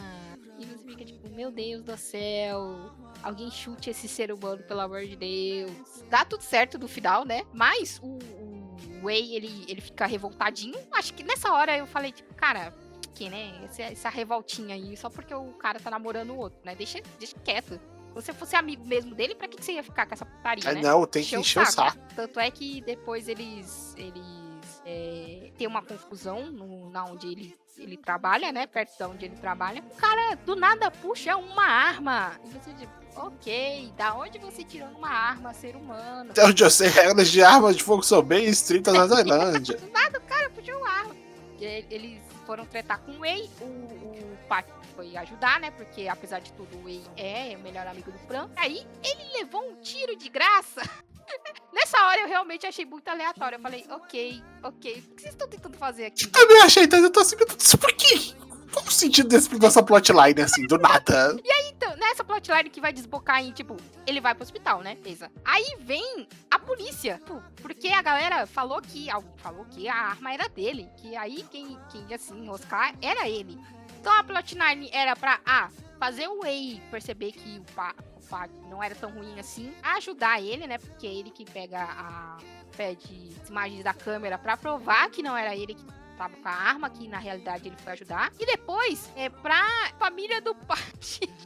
[0.59, 2.95] E você fica tipo, meu Deus do céu.
[3.23, 6.05] Alguém chute esse ser humano, pelo amor de Deus.
[6.09, 7.45] Dá tudo certo no final, né?
[7.53, 10.79] Mas o, o Wei, ele, ele fica revoltadinho.
[10.93, 12.75] Acho que nessa hora eu falei, tipo, cara,
[13.15, 13.65] que, né?
[13.65, 16.75] Essa, essa revoltinha aí, só porque o cara tá namorando o outro, né?
[16.75, 17.79] Deixa, deixa quieto.
[18.11, 20.75] Se você fosse amigo mesmo dele, pra que, você ia ficar com essa putaria, é,
[20.75, 20.83] né?
[20.83, 21.97] Não, tem que encher o saco.
[22.15, 27.97] Tanto é que depois eles, eles é, tem uma confusão no, na onde ele, ele
[27.97, 28.67] trabalha, né?
[28.67, 29.83] Perto de onde ele trabalha.
[29.93, 32.33] O cara do nada puxa uma arma.
[32.45, 36.31] E você diz, ok, da onde você tirou uma arma, ser humano?
[36.33, 39.77] Até onde eu sei, regras de armas de fogo são bem estritas na Tailândia.
[39.77, 41.15] do nada o cara puxou uma arma.
[41.61, 45.71] Eles foram tretar com o Wei, o, o Pat foi ajudar, né?
[45.71, 48.51] Porque apesar de tudo, o Wei é o melhor amigo do Fran.
[48.57, 50.83] Aí ele levou um tiro de graça.
[51.73, 53.55] Nessa hora eu realmente achei muito aleatório.
[53.55, 54.93] Eu falei, ok, ok.
[55.13, 56.25] O que vocês estão tentando fazer aqui?
[56.25, 58.35] Eu também achei, então eu tô assim, por quê?
[58.73, 61.37] Qual o sentido desse, dessa plotline, assim, do nada?
[61.43, 64.97] E aí, então, nessa plotline que vai desbocar em, tipo, ele vai pro hospital, né?
[64.97, 65.31] Beleza.
[65.45, 67.15] Aí vem a polícia.
[67.19, 69.09] Tipo, porque a galera falou que.
[69.39, 70.89] Falou que a arma era dele.
[70.99, 73.59] Que aí quem, quem ia se enroscar era ele.
[73.99, 75.69] Então a plotline era pra ah,
[75.99, 80.41] fazer o Wei perceber que o, pa, o Pat não era tão ruim assim, ajudar
[80.43, 80.79] ele, né?
[80.79, 82.39] Porque é ele que pega a.
[82.77, 85.85] pede imagens da câmera pra provar que não era ele que
[86.21, 88.31] tava com a arma, que na realidade ele foi ajudar.
[88.39, 89.65] E depois, é pra
[89.99, 90.85] família do Pat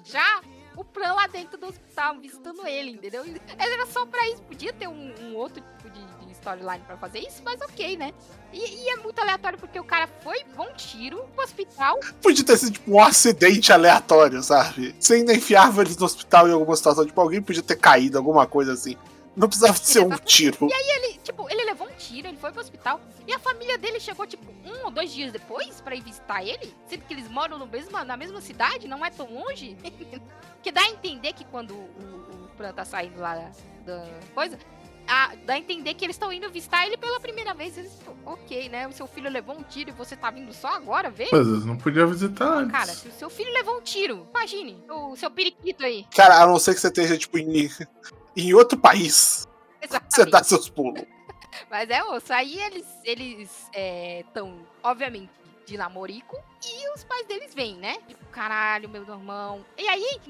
[0.05, 0.41] já
[0.77, 3.25] o plan lá dentro do hospital, visitando ele, entendeu?
[3.57, 4.43] Era só pra isso.
[4.43, 8.12] Podia ter um, um outro tipo de, de storyline pra fazer isso, mas ok, né?
[8.53, 12.01] E, e, é muito aleatório porque o cara foi, um tiro pro hospital.
[12.20, 14.97] Podia ter sido tipo um acidente aleatório, sabe?
[14.99, 18.45] Você ainda enfiava eles no hospital em alguma situação, tipo, alguém podia ter caído, alguma
[18.45, 18.97] coisa assim.
[19.37, 20.68] Não precisava ser um tiro.
[20.68, 21.64] E aí ele, tipo, ele
[22.07, 23.01] tiro, ele foi pro hospital.
[23.27, 26.75] E a família dele chegou, tipo, um ou dois dias depois pra ir visitar ele.
[26.87, 29.77] Sendo que eles moram no mesmo, na mesma cidade, não é tão longe.
[30.63, 33.51] que dá a entender que quando o, o Pran tá saindo lá
[33.85, 34.59] da coisa,
[35.07, 37.77] a, dá a entender que eles estão indo visitar ele pela primeira vez.
[37.77, 38.89] Eles, ok, né?
[38.89, 41.29] O seu filho levou um tiro e você tá vindo só agora ver?
[41.31, 42.73] Mas eles não podia visitar antes.
[42.73, 46.07] Cara, se o seu filho levou um tiro, imagine, o seu periquito aí.
[46.15, 47.71] Cara, a não ser que você esteja, tipo, em,
[48.37, 49.47] em outro país.
[49.81, 50.15] Exatamente.
[50.15, 51.03] Você dá seus pulos.
[51.71, 52.33] Mas é osso.
[52.33, 53.71] Aí eles eles
[54.21, 55.31] estão, é, obviamente,
[55.67, 56.37] de namorico.
[56.65, 57.99] E os pais deles vêm, né?
[58.07, 59.65] Tipo, caralho, meu irmão.
[59.77, 60.21] E aí,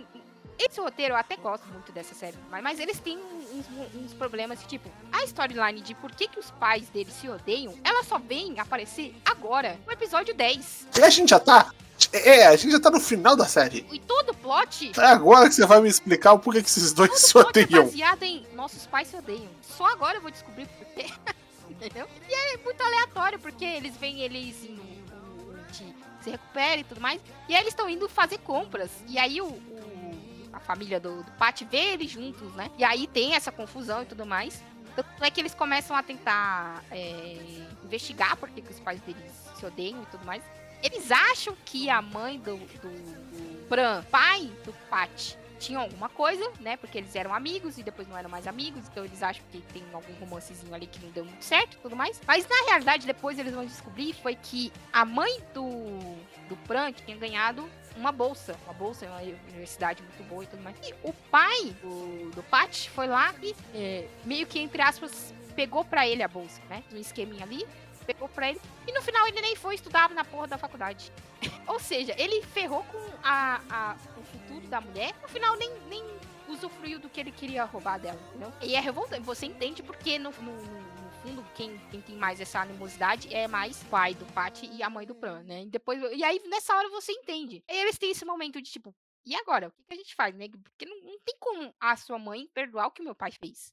[0.59, 4.63] esse roteiro eu até gosto muito dessa série, mas, mas eles têm uns, uns problemas,
[4.65, 8.59] tipo, a storyline de por que, que os pais deles se odeiam, ela só vem
[8.61, 10.89] aparecer agora, no episódio 10.
[10.97, 11.73] E a gente já tá.
[12.13, 13.87] É, a gente já tá no final da série.
[13.93, 14.93] E todo o plot.
[14.99, 17.19] É agora que você vai me explicar o porquê que esses dois todo
[17.53, 17.85] se é odeiam.
[17.85, 19.49] baseado em nossos pais se odeiam.
[19.63, 21.07] Só agora eu vou descobrir por quê.
[21.69, 22.07] Entendeu?
[22.29, 24.55] E é muito aleatório, porque eles vêm, eles
[26.23, 27.21] se recuperam e tudo mais.
[27.49, 28.91] E aí eles estão indo fazer compras.
[29.09, 32.71] E aí o, o- a família do, do Pat vê eles juntos, né?
[32.79, 34.63] E aí tem essa confusão e tudo mais.
[34.95, 37.37] Tanto é que eles começam a tentar é,
[37.85, 39.21] investigar por que que os pais deles
[39.59, 40.43] se odeiam e tudo mais.
[40.83, 46.51] Eles acham que a mãe do, do, do Bran, pai do Pat, tinham alguma coisa,
[46.61, 46.77] né?
[46.77, 49.83] Porque eles eram amigos e depois não eram mais amigos, então eles acham que tem
[49.93, 52.21] algum romancezinho ali que não deu muito certo e tudo mais.
[52.27, 55.65] Mas na realidade, depois eles vão descobrir foi que a mãe do,
[56.49, 58.57] do Bran tinha ganhado uma bolsa.
[58.65, 60.77] Uma bolsa em uma universidade muito boa e tudo mais.
[60.83, 65.85] E o pai do, do Pat foi lá e é, meio que, entre aspas, pegou
[65.85, 66.83] pra ele a bolsa, né?
[66.93, 67.67] Um esqueminha ali,
[68.05, 68.61] pegou pra ele.
[68.87, 71.11] E no final ele nem foi estudar na porra da faculdade.
[71.67, 75.15] Ou seja, ele ferrou com a, a- o futuro da mulher.
[75.23, 76.05] No final, nem, nem
[76.49, 78.53] usufruiu do que ele queria roubar dela, entendeu?
[78.63, 79.23] E é revoltante.
[79.23, 83.81] Você entende porque, no, no- no- fundo, quem, quem tem mais essa animosidade é mais
[83.81, 85.63] o pai do Pat e a mãe do Bran, né?
[85.63, 87.65] E, depois, e aí, nessa hora, você entende.
[87.67, 88.95] E eles têm esse momento de tipo,
[89.25, 89.69] e agora?
[89.69, 90.47] O que, a gente faz, né?
[90.51, 93.73] Porque não, não tem como a sua mãe perdoar o que meu pai fez.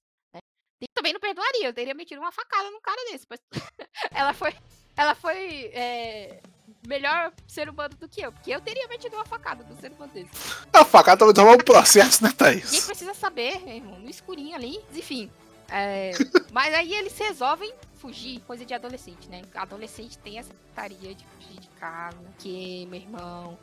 [0.81, 3.25] Eu também não perdoaria, eu teria metido uma facada num cara desse.
[3.29, 3.39] Mas
[4.11, 4.53] ela foi.
[4.97, 5.71] Ela foi.
[5.73, 6.41] é,
[6.87, 10.11] melhor ser humano do que eu, porque eu teria metido uma facada no ser humano
[10.13, 10.29] desse.
[10.73, 12.85] A facada vai tomar um processo, né, Ninguém Thaís?
[12.85, 15.29] precisa saber, meu irmão, no escurinho ali, enfim.
[15.69, 16.11] é,
[16.51, 19.43] mas aí eles resolvem fugir, coisa de adolescente, né?
[19.53, 23.59] Adolescente tem essa putaria de fugir de casa, que, meu irmão.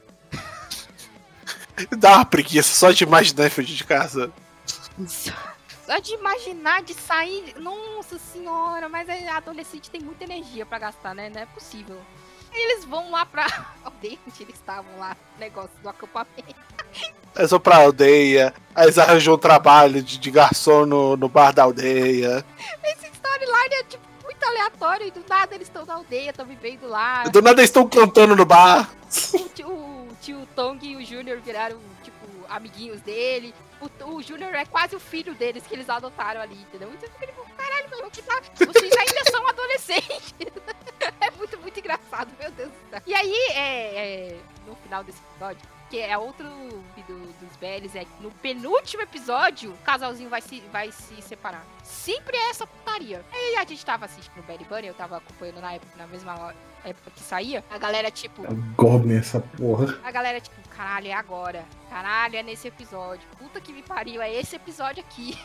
[1.99, 4.33] Dá uma preguiça só de imaginar fugir de casa.
[5.89, 7.55] Só de imaginar, de sair.
[7.59, 11.31] Nossa senhora, mas é, adolescente tem muita energia pra gastar, né?
[11.31, 11.99] Não é possível.
[12.53, 13.47] Eles vão lá pra
[13.83, 16.55] aldeia onde eles estavam lá, negócio do acampamento.
[17.35, 21.53] Eles vão pra aldeia, aí eles arranjam um trabalho de, de garçom no, no bar
[21.53, 22.45] da aldeia.
[22.85, 26.87] Esse storyline é tipo muito aleatório e do nada eles estão na aldeia, estão vivendo
[26.87, 27.25] lá.
[27.27, 28.91] E do nada eles estão cantando no bar.
[29.33, 33.55] o tio, o tio Tong e o Júnior viraram, tipo, amiguinhos dele.
[33.81, 36.91] O, o Júnior é quase o filho deles que eles adotaram ali, entendeu?
[36.93, 38.41] Então fica tipo, caralho, meu, que tá...
[38.55, 40.35] vocês ainda são adolescentes.
[41.21, 43.03] é muito, muito engraçado, meu Deus do céu.
[43.07, 48.05] E aí, é, é, no final desse episódio, que é outro do- dos velhos, é
[48.05, 51.65] que no penúltimo episódio, o casalzinho vai se, vai se separar.
[51.83, 53.25] Sempre é essa putaria.
[53.33, 56.55] Aí a gente tava assistindo o Belly Bunny, eu tava acompanhando na época, na mesma
[56.85, 57.65] época que saía.
[57.71, 58.43] A galera, tipo,
[58.77, 59.99] Goblin essa porra.
[60.05, 61.65] a galera, tipo, caralho, é agora.
[61.91, 63.27] Caralho, é nesse episódio.
[63.37, 65.37] Puta que me pariu, é esse episódio aqui.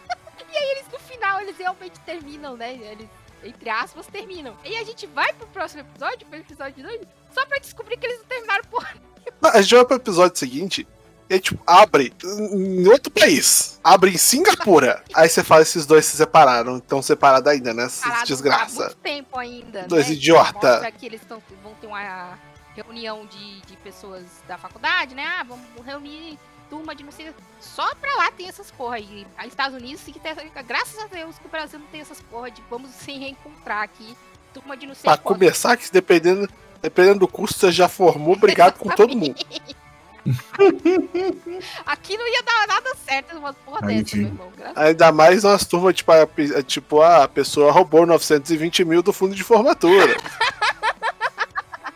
[0.52, 2.74] e aí eles, no final, eles realmente terminam, né?
[2.74, 3.08] Eles,
[3.42, 4.54] entre aspas, terminam.
[4.62, 7.00] E a gente vai pro próximo episódio, pro episódio 2,
[7.32, 8.94] só pra descobrir que eles não terminaram porra.
[9.40, 10.86] Não, A gente vai pro episódio seguinte
[11.30, 13.80] e tipo, abre em outro país.
[13.82, 15.02] Abre em Singapura.
[15.14, 16.76] Aí você fala esses dois se separaram.
[16.76, 17.88] Estão separados ainda, né?
[18.02, 18.84] Parado há desgraça.
[18.84, 20.14] muito tempo ainda, Dois né?
[20.14, 20.72] idiota.
[20.72, 22.38] Mostra que eles tão, vão ter uma
[22.74, 25.24] reunião de, de pessoas da faculdade, né?
[25.38, 26.38] Ah, vamos reunir
[26.70, 27.32] turma de não sei...
[27.60, 29.26] Só pra lá tem essas porra aí.
[29.40, 32.20] Os Estados Unidos, que tem essa- graças a Deus que o Brasil não tem essas
[32.22, 34.16] porra de vamos se reencontrar aqui.
[34.52, 35.38] Turma de não sei Pra quanto.
[35.38, 36.48] começar, que dependendo,
[36.80, 39.34] dependendo do curso, você já formou, obrigado com todo mundo.
[41.84, 44.52] Aqui não ia dar nada certo uma porra Aí, dessa, meu irmão.
[44.56, 46.26] Graças Ainda mais umas turmas, tipo, a,
[46.62, 50.16] tipo, a pessoa roubou 920 mil do fundo de formatura.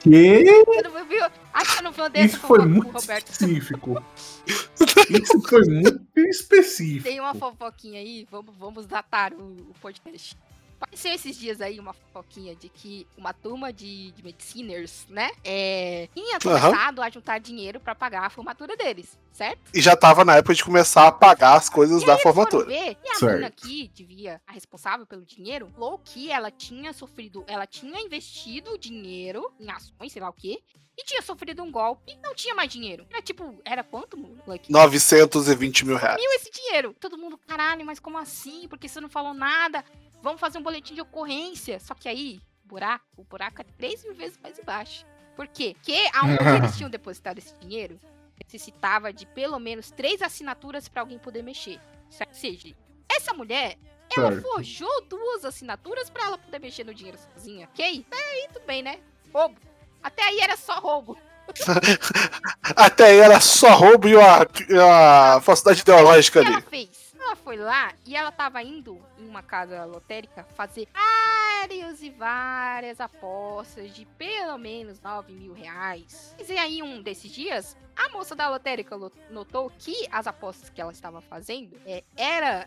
[0.00, 0.44] Que?
[0.64, 1.24] Você não viu?
[1.52, 3.30] Acho que eu não vi uma dessa Isso foi muito Roberto.
[3.32, 4.02] específico.
[4.46, 7.04] Isso foi muito específico.
[7.04, 10.36] Tem uma fofoquinha aí, vamos, vamos datar o, o podcast.
[10.80, 16.08] Apareceu esses dias aí uma fofoquinha de que uma turma de, de mediciners, né, é,
[16.14, 19.58] tinha começado a juntar dinheiro pra pagar a formatura deles, certo?
[19.74, 22.64] E já tava na época de começar a pagar as coisas E da formatura.
[22.66, 23.24] ver, e a Certo.
[23.32, 28.78] menina que devia, a responsável pelo dinheiro, falou que ela tinha sofrido, ela tinha investido
[28.78, 30.62] dinheiro em ações, sei lá o quê,
[30.96, 33.06] e tinha sofrido um golpe e não tinha mais dinheiro.
[33.10, 34.70] Era tipo, era quanto, moleque?
[34.72, 36.20] 920 mil reais.
[36.20, 36.94] sumiu esse dinheiro.
[36.98, 38.66] Todo mundo, caralho, mas como assim?
[38.68, 39.84] Porque você não falou nada?
[40.22, 41.78] Vamos fazer um boletim de ocorrência.
[41.80, 45.04] Só que aí, buraco, o buraco é três mil vezes mais embaixo.
[45.36, 45.74] Por quê?
[45.74, 48.00] Porque aonde eles tinham depositado esse dinheiro,
[48.42, 51.80] necessitava de pelo menos três assinaturas pra alguém poder mexer.
[52.26, 52.74] Ou seja,
[53.08, 53.76] essa mulher,
[54.16, 54.42] ela Certo.
[54.48, 58.04] forjou duas assinaturas pra ela poder mexer no dinheiro sozinha, ok?
[58.10, 58.98] Aí tudo bem, né?
[59.32, 59.60] Roubo.
[60.02, 61.16] Até aí era só roubo.
[62.76, 66.66] Até aí era só roubo e a, a falsidade ideológica O que ela ali.
[66.68, 67.07] fez?
[67.20, 73.00] Ela foi lá e ela tava indo em uma casa lotérica fazer várias e várias
[73.00, 76.34] apostas de pelo menos 9 mil reais.
[76.48, 80.80] E aí, um desses dias, a moça da lotérica lo- notou que as apostas que
[80.80, 82.66] ela estava fazendo é, era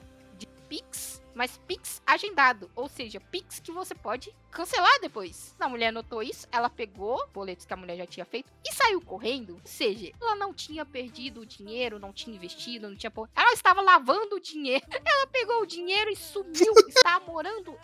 [0.71, 2.71] Pix, mas Pix agendado.
[2.77, 5.53] Ou seja, Pix que você pode cancelar depois.
[5.59, 9.01] A mulher notou isso, ela pegou boletos que a mulher já tinha feito e saiu
[9.01, 9.55] correndo.
[9.55, 13.11] Ou seja, ela não tinha perdido o dinheiro, não tinha investido, não tinha.
[13.35, 14.85] Ela estava lavando o dinheiro.
[15.03, 16.73] Ela pegou o dinheiro e sumiu.
[16.87, 17.77] está morando.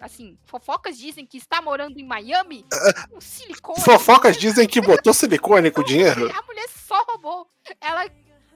[0.00, 2.64] Assim, fofocas dizem que está morando em Miami.
[3.10, 3.82] Com silicone.
[3.82, 6.30] Fofocas dizem que botou silicone com o dinheiro.
[6.34, 7.46] A mulher só roubou.
[7.82, 8.06] Ela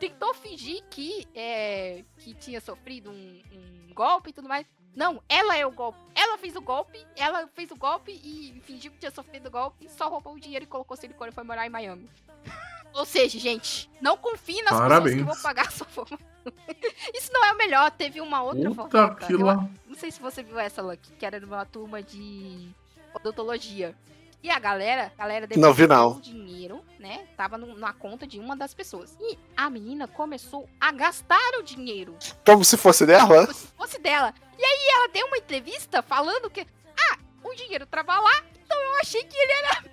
[0.01, 4.67] tentou fingir que, é, que tinha sofrido um, um golpe e tudo mais.
[4.97, 5.99] Não, ela é o golpe.
[6.17, 9.89] Ela fez o golpe, ela fez o golpe e fingiu que tinha sofrido o golpe,
[9.89, 12.11] só roubou o dinheiro e colocou silicone e foi morar em Miami.
[12.93, 15.15] Ou seja, gente, não confie nas Parabéns.
[15.17, 16.19] pessoas que vão pagar a sua forma.
[17.15, 19.33] Isso não é o melhor, teve uma outra Puta fofoca.
[19.33, 22.71] Eu- não sei se você viu essa, Lucky, que era de uma turma de
[23.15, 23.95] odontologia.
[24.43, 26.13] E a galera, a galera Não vi, não.
[26.13, 27.27] o dinheiro, né?
[27.37, 29.15] Tava no- na conta de uma das pessoas.
[29.21, 32.17] E a menina começou a gastar o dinheiro.
[32.47, 33.27] Como se fosse dela.
[33.47, 34.33] Como se fosse dela.
[34.59, 36.63] E aí ela deu uma entrevista falando que,
[37.11, 39.85] ah, o dinheiro tava lá, então eu achei que ele era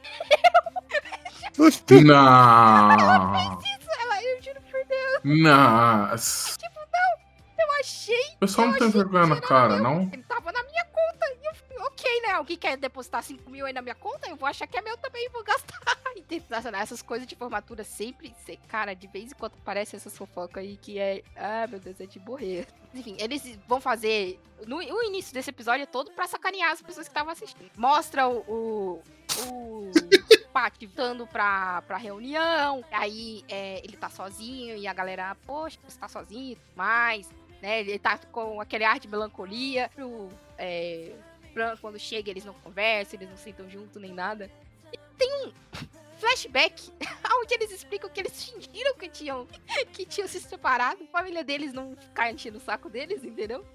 [2.06, 2.91] Não.
[2.91, 4.24] ela.
[4.24, 6.58] Eu juro por Deus, Nossa.
[7.60, 8.22] eu achei.
[8.36, 9.84] O pessoal não eu tem achei vergonha que na cara, meu.
[9.84, 10.10] não?
[10.14, 10.76] Ele tava na minha
[11.98, 12.34] ok, né?
[12.34, 14.30] Alguém quer depositar 5 mil aí na minha conta?
[14.30, 15.78] Eu vou achar que é meu também e vou gastar.
[16.78, 18.34] Essas coisas de formatura sempre,
[18.68, 21.24] cara, de vez em quando parece essas fofocas aí que é.
[21.36, 22.68] Ah, meu Deus, é de morrer.
[22.93, 24.39] Enfim, eles vão fazer.
[24.66, 27.70] No, o início desse episódio é todo pra sacanear as pessoas que estavam assistindo.
[27.78, 28.39] Mostra o.
[28.39, 29.02] o
[29.45, 29.91] o
[30.52, 36.00] Pat voltando pra, pra reunião, aí é, ele tá sozinho e a galera, poxa, você
[36.00, 37.30] tá sozinho e tudo mais
[37.62, 37.82] né?
[37.82, 39.89] Ele tá com aquele ar de melancolia.
[39.98, 41.14] O é,
[41.82, 44.49] Quando chega, eles não conversam, eles não sentam junto nem nada.
[44.93, 45.51] E tem um
[46.20, 46.91] flashback
[47.41, 49.47] onde eles explicam que eles fingiram que tinham,
[49.93, 51.03] que tinham se separado.
[51.03, 53.66] A família deles não ficar enchendo o saco deles, entendeu?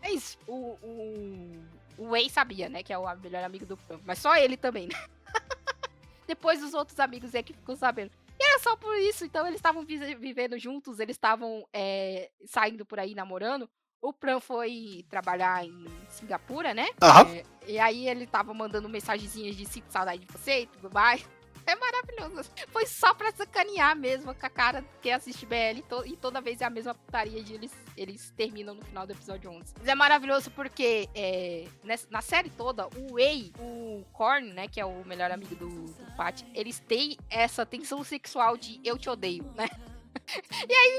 [0.00, 1.64] Mas o, o,
[1.98, 2.82] o Wei sabia, né?
[2.82, 4.00] Que é o melhor amigo do Bran.
[4.04, 4.94] Mas só ele também, né?
[6.26, 8.10] Depois os outros amigos é que ficam sabendo.
[8.38, 12.84] E era só por isso, então eles estavam vi- vivendo juntos, eles estavam é, saindo
[12.84, 13.68] por aí namorando.
[14.02, 16.88] O Pran foi trabalhar em Singapura, né?
[17.00, 17.30] Aham.
[17.34, 21.24] É, e aí ele tava mandando mensagenzinhas de sinto saudade de você e tudo mais.
[21.64, 22.50] É maravilhoso.
[22.72, 26.40] Foi só pra sacanear mesmo com a cara que assiste BL e, to- e toda
[26.40, 29.72] vez é a mesma putaria de eles, eles terminam no final do episódio 11.
[29.78, 34.80] Mas é maravilhoso porque é, nessa- na série toda, o Wei, o Korn, né, que
[34.80, 39.08] é o melhor amigo do, do Pat, eles têm essa tensão sexual de eu te
[39.08, 39.68] odeio, né?
[40.68, 40.98] E aí,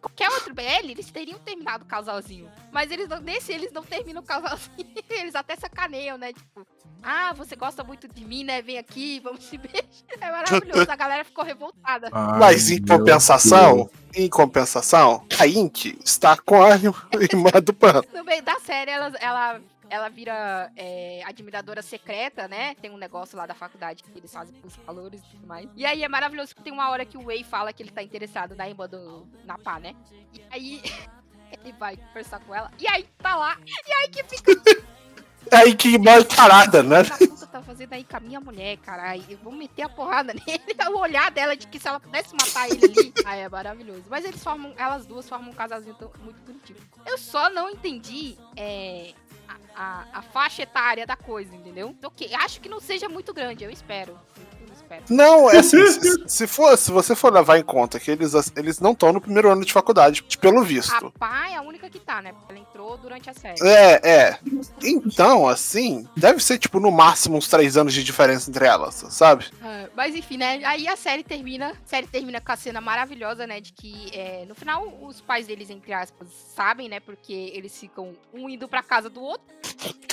[0.00, 2.50] qualquer outro BL, eles teriam terminado o casalzinho.
[2.72, 4.70] Mas eles não, nesse eles não terminam o casalzinho.
[5.10, 6.32] Eles até sacaneiam, né?
[6.32, 6.64] Tipo,
[7.02, 8.62] ah, você gosta muito de mim, né?
[8.62, 9.84] Vem aqui, vamos se beijar.
[10.20, 10.90] É maravilhoso.
[10.90, 12.08] A galera ficou revoltada.
[12.12, 16.70] Ai, Mas em compensação, em compensação, a Ink está com a
[17.20, 18.02] irmã do Pan.
[18.14, 22.74] No meio da série, ela, ela, ela vira é, admiradora secreta, né?
[22.76, 25.68] Tem um negócio lá da faculdade que eles fazem com os valores e tudo mais.
[25.76, 28.02] E aí é maravilhoso que tem uma hora que o Wei fala que ele tá
[28.02, 29.94] interessado na irmã do Napá, né?
[30.32, 30.82] E aí
[31.52, 32.70] ele vai conversar com ela.
[32.78, 33.58] E aí tá lá.
[33.66, 34.52] E aí que fica.
[35.50, 37.02] É a Ink mal parada, né?
[37.02, 39.24] "Filho da puta tá fazendo aí com a minha mulher, caralho.
[39.28, 40.62] Eu vou meter a porrada nele.
[40.94, 43.12] O olhar dela de que se ela pudesse matar ele ali.
[43.24, 44.04] Aí é maravilhoso.
[44.08, 46.78] Mas eles formam, elas duas formam um casalzinho muito bonitinho.
[47.06, 49.14] Eu só não entendi é,
[49.74, 51.96] a, a- faixa etária da coisa, entendeu?
[52.04, 54.18] Ok, acho que não seja muito grande, eu espero.
[55.08, 58.80] Não, é assim, se, se for, se você for levar em conta que eles, eles
[58.80, 61.12] não estão no primeiro ano de faculdade, pelo A visto.
[61.18, 62.32] pá é a única que tá, né?
[62.32, 63.60] Porque ela entrou durante a série.
[63.62, 64.38] É, é.
[64.82, 69.46] Então, assim, deve ser, tipo, no máximo uns três anos de diferença entre elas, sabe?
[69.62, 70.60] Ah, mas enfim, né?
[70.64, 71.70] Aí a série termina.
[71.70, 73.60] A série termina com a cena maravilhosa, né?
[73.60, 77.00] De que é, no final os pais deles, entre aspas, sabem, né?
[77.00, 79.46] Porque eles ficam um indo pra casa do outro.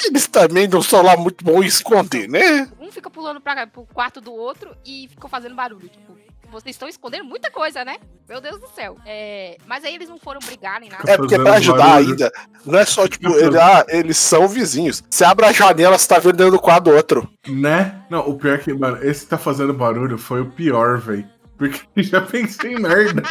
[0.06, 2.70] Eles também não são lá muito bons em esconder, né?
[2.80, 5.88] Um fica pulando pra, pro quarto do outro e ficam fazendo barulho.
[5.90, 6.18] Tipo,
[6.50, 7.98] vocês estão escondendo muita coisa, né?
[8.28, 8.98] Meu Deus do céu.
[9.06, 11.12] É, mas aí eles não foram brigar nem nada.
[11.12, 12.10] É porque pra Fazendo ajudar barulho.
[12.12, 12.32] ainda,
[12.66, 15.04] não é só, tipo, ele- ah, eles são vizinhos.
[15.10, 17.30] Você abre a janela, você tá vendo dentro do quarto do outro.
[17.48, 18.02] Né?
[18.10, 21.30] Não, o pior é que, mano, esse que tá fazendo barulho foi o pior, velho.
[21.58, 23.24] Porque já pensei em merda.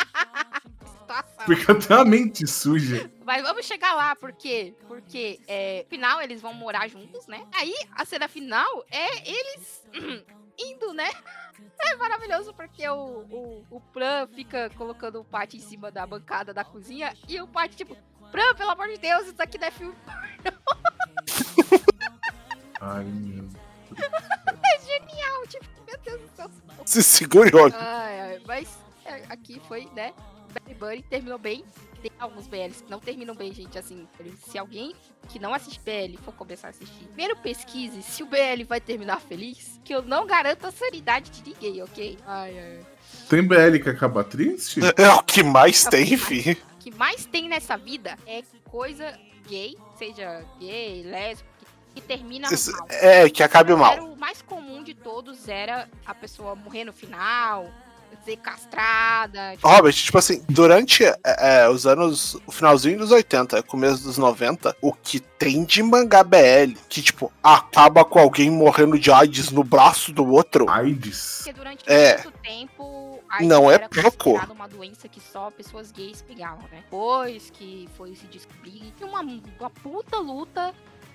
[1.47, 3.09] Porque eu tenho a mente suja.
[3.25, 4.75] Mas vamos chegar lá, por quê?
[4.89, 7.45] Porque é, no final eles vão morar juntos, né?
[7.55, 9.85] Aí a cena final é eles
[10.59, 11.11] indo, né?
[11.81, 16.53] É maravilhoso porque o, o, o Plan fica colocando o Pat em cima da bancada
[16.53, 17.97] da cozinha e o Pat, tipo,
[18.31, 19.97] Plan, pelo amor de Deus, isso aqui não é filme.
[22.81, 23.47] Ai, meu.
[24.69, 26.51] É genial, tipo, meu Deus do céu.
[26.85, 27.75] Se segure, olha.
[27.77, 30.13] Ai, ai, mas é, aqui foi, né?
[30.53, 31.65] Berry Bunny terminou bem.
[32.09, 33.77] Tem alguns BLs que não terminam bem, gente.
[33.79, 34.07] Assim,
[34.49, 34.95] se alguém
[35.29, 39.21] que não assiste BL for começar a assistir, primeiro pesquise se o BL vai terminar
[39.21, 42.17] feliz, que eu não garanto a sanidade de ninguém, ok?
[42.27, 42.87] Ai, ai.
[43.29, 44.81] Tem BL que acaba triste?
[44.97, 46.57] É o que mais tem, fi.
[46.75, 51.51] O que mais tem nessa vida é coisa gay, seja gay, lésbico,
[51.95, 52.87] que termina Esse- mal.
[52.91, 54.13] É, que acabe Era mal.
[54.13, 57.69] o mais comum de todos era a pessoa morrer no final,
[58.25, 59.53] ser castrada.
[59.57, 62.37] tipo, Robert, tipo assim, durante é, é, os anos.
[62.47, 67.33] O finalzinho dos 80, começo dos 90, o que tem de mangá BL que, tipo,
[67.43, 70.69] acaba com alguém morrendo de AIDS no braço do outro.
[70.69, 71.37] AIDS.
[71.45, 72.15] Porque durante É.
[72.23, 74.17] muito tempo a Não é era pouco.
[74.19, 76.79] considerada uma doença que só pessoas gays pegavam, né?
[76.83, 80.73] Depois que foi se descobrir uma, uma puta luta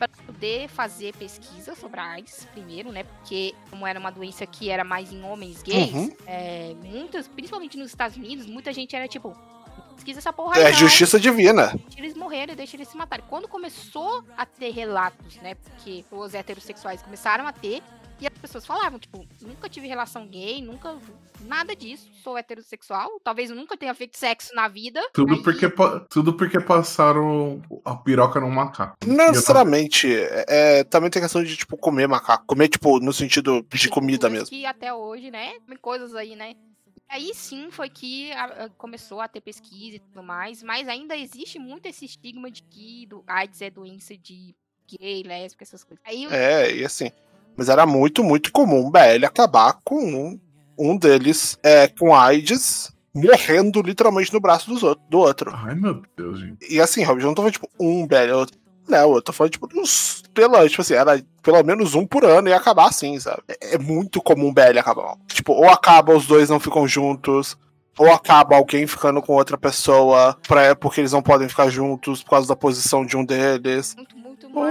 [0.08, 3.04] para poder fazer pesquisa sobre a AIDS primeiro, né?
[3.04, 6.12] Porque como era uma doença que era mais em homens gays, Uhum.
[6.26, 10.64] é, muitas, principalmente nos Estados Unidos, muita gente era tipo, "Não pesquisa essa porra aí
[10.64, 11.68] É justiça divina.
[11.68, 13.24] deixa eles morrerem, deixa eles se matarem.
[13.30, 15.56] Quando começou a ter relatos, né?
[15.56, 17.84] Porque os heterossexuais começaram a ter.
[18.22, 20.96] E as pessoas falavam, tipo, nunca tive relação gay, nunca.
[21.42, 22.08] Nada disso.
[22.24, 23.20] Sou heterossexual.
[23.24, 25.02] Talvez eu nunca tenha feito sexo na vida.
[25.12, 25.66] Tudo Aí- porque,
[26.08, 28.96] tudo porque passaram a piroca num macaco.
[29.08, 30.08] Não necessariamente.
[30.14, 32.46] É, é, também tem questão de, tipo, comer macaco.
[32.46, 34.48] Comer, tipo, no sentido de comida mesmo.
[34.50, 35.54] Que até hoje, né?
[35.68, 36.54] Tem coisas aí, né?
[37.10, 41.18] Aí sim foi que a- a- começou a ter pesquisa e tudo mais, mas ainda
[41.18, 44.56] existe muito esse estigma de que do AIDS é doença de
[44.88, 46.02] gay, lésbica, essas coisas.
[46.06, 47.12] Aí É, e assim.
[47.58, 50.40] Mas era muito, muito comum o BL acabar com um,
[50.78, 55.52] um deles é, com AIDS morrendo literalmente no braço dos outro- do outro.
[55.54, 56.58] Ai, meu Deus, gente.
[56.74, 58.58] E assim, Rob, eu não tô falando, tipo, um BL, outro.
[58.88, 62.48] Não, eu tô falando, tipo, uns, pela, tipo assim, era pelo menos um por ano
[62.48, 63.42] e ia acabar assim, sabe?
[63.48, 65.16] É, é muito comum o BL acabar.
[65.28, 67.58] Tipo, ou acaba, os dois não ficam juntos,
[67.98, 72.32] ou acaba alguém ficando com outra pessoa pra, porque eles não podem ficar juntos por
[72.32, 73.94] causa da posição de um deles.
[73.96, 74.71] muito, muito mais.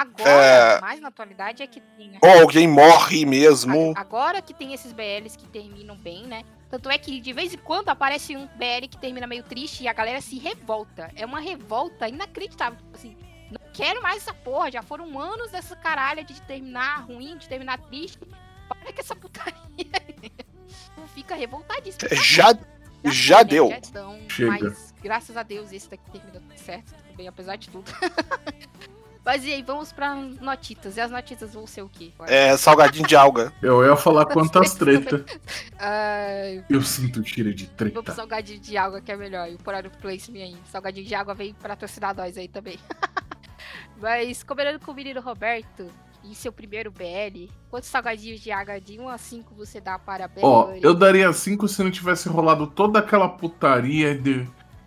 [0.00, 0.80] Agora, É.
[0.80, 2.12] mais na atualidade, é que tem.
[2.22, 3.92] Ou alguém morre mesmo.
[3.94, 6.42] Agora que tem esses BLs que terminam bem, né?
[6.70, 9.88] Tanto é que de vez em quando aparece um BL que termina meio triste e
[9.88, 11.10] a galera se revolta.
[11.14, 12.78] É uma revolta inacreditável.
[12.78, 13.14] Tipo assim,
[13.50, 14.70] não quero mais essa porra.
[14.70, 18.18] Já foram anos dessa caralha de terminar ruim, de terminar triste.
[18.70, 19.54] Olha que essa putaria.
[21.14, 22.08] Fica revoltadíssimo.
[22.24, 22.54] Já,
[23.04, 23.50] já foi, né?
[23.50, 23.70] deu.
[23.70, 24.50] Então, Chega.
[24.50, 27.90] Mas graças a Deus esse daqui terminou tudo certo, tudo bem, apesar de tudo.
[29.24, 30.96] mas e aí, vamos pra notitas.
[30.96, 32.10] E as notitas vão ser o quê?
[32.26, 33.52] É salgadinho de alga.
[33.62, 35.24] Eu ia falar quantas treta.
[35.78, 38.14] Ai, Eu sinto cheiro de Vamos pro treta.
[38.14, 39.48] salgadinho de água que é melhor.
[39.50, 40.56] E o product placement aí.
[40.70, 42.78] Salgadinho de água pra patrocinar nós aí também.
[44.00, 45.86] Mas, combinando com o menino Roberto,
[46.24, 50.26] em seu primeiro BL, quantos salgadinhos de água de 1 a 5 você dá para
[50.28, 50.40] BL?
[50.42, 54.46] Ó, eu daria 5 se não tivesse rolado toda aquela putaria de,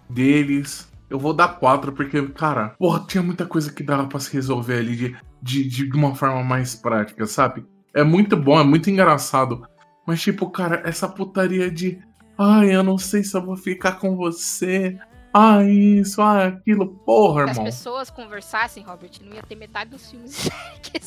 [0.09, 0.91] deles.
[1.14, 4.80] Eu vou dar 4, porque, cara, porra, tinha muita coisa que dava pra se resolver
[4.80, 7.64] ali de, de, de uma forma mais prática, sabe?
[7.93, 9.64] É muito bom, é muito engraçado.
[10.07, 12.01] Mas, tipo, cara, essa putaria de.
[12.36, 14.97] Ai, eu não sei se eu vou ficar com você.
[15.32, 16.88] Ah, isso, ah, aquilo.
[17.05, 17.66] Porra, Se as irmão.
[17.66, 20.49] pessoas conversassem, Robert, não ia ter metade dos filmes
[20.82, 20.97] que.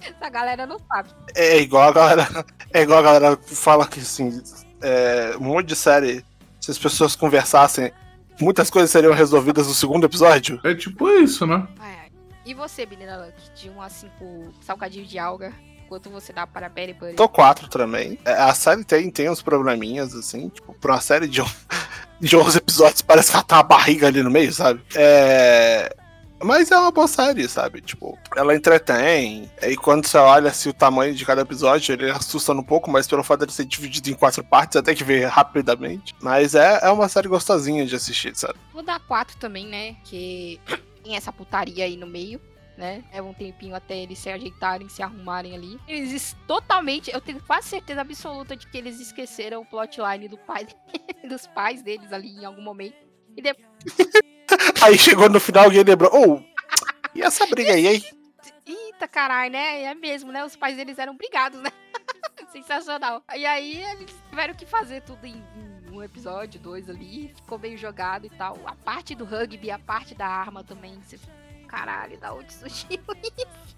[0.00, 1.08] Essa galera não sabe.
[1.34, 2.46] É igual a galera.
[2.72, 4.40] É igual a galera que fala que assim.
[4.80, 6.24] É, um monte de série.
[6.60, 7.92] Se as pessoas conversassem,
[8.40, 10.60] muitas coisas seriam resolvidas no segundo episódio.
[10.64, 11.66] É tipo isso, né?
[11.78, 12.10] Ai.
[12.44, 15.52] E você, menina Luck, de 1 a 5 salgadinhos de alga,
[15.88, 17.14] quanto você dá para Berry Bunny?
[17.14, 18.18] Tô quatro também.
[18.24, 20.48] É, A série tem, tem uns probleminhas, assim.
[20.48, 21.40] Tipo, pra uma série de,
[22.20, 24.82] de 11 episódios, parece que ela tá uma barriga ali no meio, sabe?
[24.96, 25.94] É.
[26.42, 27.80] Mas é uma boa série, sabe?
[27.80, 29.50] Tipo, ela entretém.
[29.62, 33.06] E quando você olha assim, o tamanho de cada episódio, ele assusta um pouco, mas
[33.06, 36.14] pelo fato de ser dividido em quatro partes, até que vê rapidamente.
[36.20, 38.58] Mas é, é uma série gostosinha de assistir, sabe?
[38.72, 39.96] Vou dar 4 também, né?
[40.04, 40.60] Que
[41.04, 42.40] tem essa putaria aí no meio,
[42.76, 43.04] né?
[43.12, 45.78] É um tempinho até eles se ajeitarem, se arrumarem ali.
[45.86, 50.38] Eles es- totalmente, eu tenho quase certeza absoluta de que eles esqueceram o plotline do
[50.38, 50.66] pai,
[51.28, 52.96] dos pais deles ali em algum momento.
[53.36, 53.66] E depois,
[54.82, 56.42] Aí chegou no final alguém lembrou, oh,
[57.14, 58.02] e essa briga aí, hein?
[59.02, 59.82] eita caralho, né?
[59.82, 60.44] É mesmo, né?
[60.44, 61.70] Os pais deles eram brigados, né?
[62.52, 63.22] Sensacional.
[63.34, 65.42] E aí eles tiveram que fazer tudo em,
[65.90, 67.32] um episódio, dois ali.
[67.34, 68.58] Ficou meio jogado e tal.
[68.64, 71.00] A parte do rugby, a parte da arma também.
[71.02, 71.18] Você...
[71.66, 73.76] Caralho, da onde surgiu isso?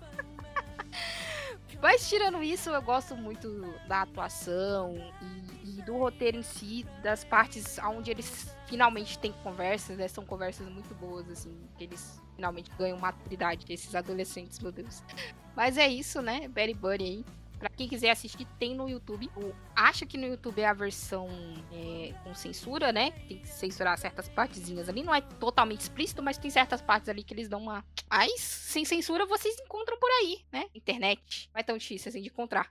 [1.80, 7.24] Mas tirando isso, eu gosto muito da atuação e, e do roteiro em si, das
[7.24, 10.08] partes onde eles finalmente têm conversas, né?
[10.08, 15.02] São conversas muito boas, assim, que eles finalmente ganham maturidade, esses adolescentes, meu Deus.
[15.56, 16.48] Mas é isso, né?
[16.48, 17.24] Betty Buddy aí.
[17.58, 19.30] Pra quem quiser assistir, tem no YouTube.
[19.74, 21.28] Acho que no YouTube é a versão
[21.72, 23.12] é, com censura, né?
[23.28, 25.02] Tem que censurar certas partezinhas ali.
[25.02, 27.84] Não é totalmente explícito, mas tem certas partes ali que eles dão uma.
[28.10, 30.66] Mas sem censura vocês encontram por aí, né?
[30.74, 31.48] Internet.
[31.54, 32.70] Não é tão difícil assim de encontrar.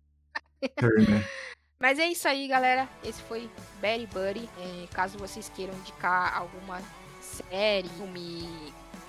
[1.84, 2.88] Mas é isso aí, galera.
[3.04, 3.50] Esse foi
[3.82, 4.50] Betty Buddy.
[4.58, 6.80] É, caso vocês queiram indicar alguma
[7.22, 8.48] série, filme,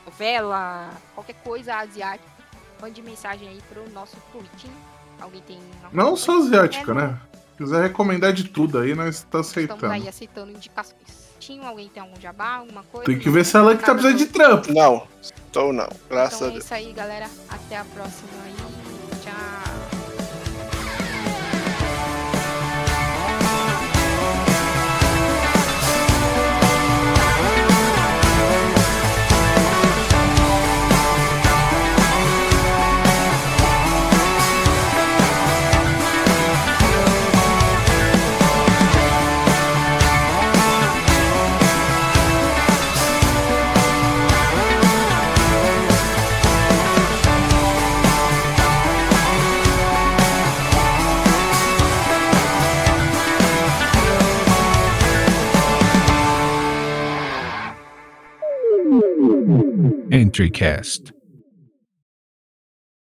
[0.04, 2.28] novela, qualquer coisa asiática,
[2.82, 4.68] mande mensagem aí pro nosso tweet
[5.20, 5.60] Alguém tem.
[5.92, 7.20] Não só asiática, é, né?
[7.32, 9.76] Se quiser recomendar de tudo aí, nós tá aceitando.
[9.76, 11.30] Estamos aí aceitando indicações.
[11.38, 13.06] Tinha alguém tem algum jabá, alguma coisa?
[13.06, 14.72] Tem que ver se ela que tá precisando de trampo.
[14.72, 15.88] Não, estou não.
[16.10, 16.54] Graças então a Deus.
[16.54, 17.30] é isso aí, galera.
[17.48, 18.73] Até a próxima aí.
[60.14, 61.13] EntriCast.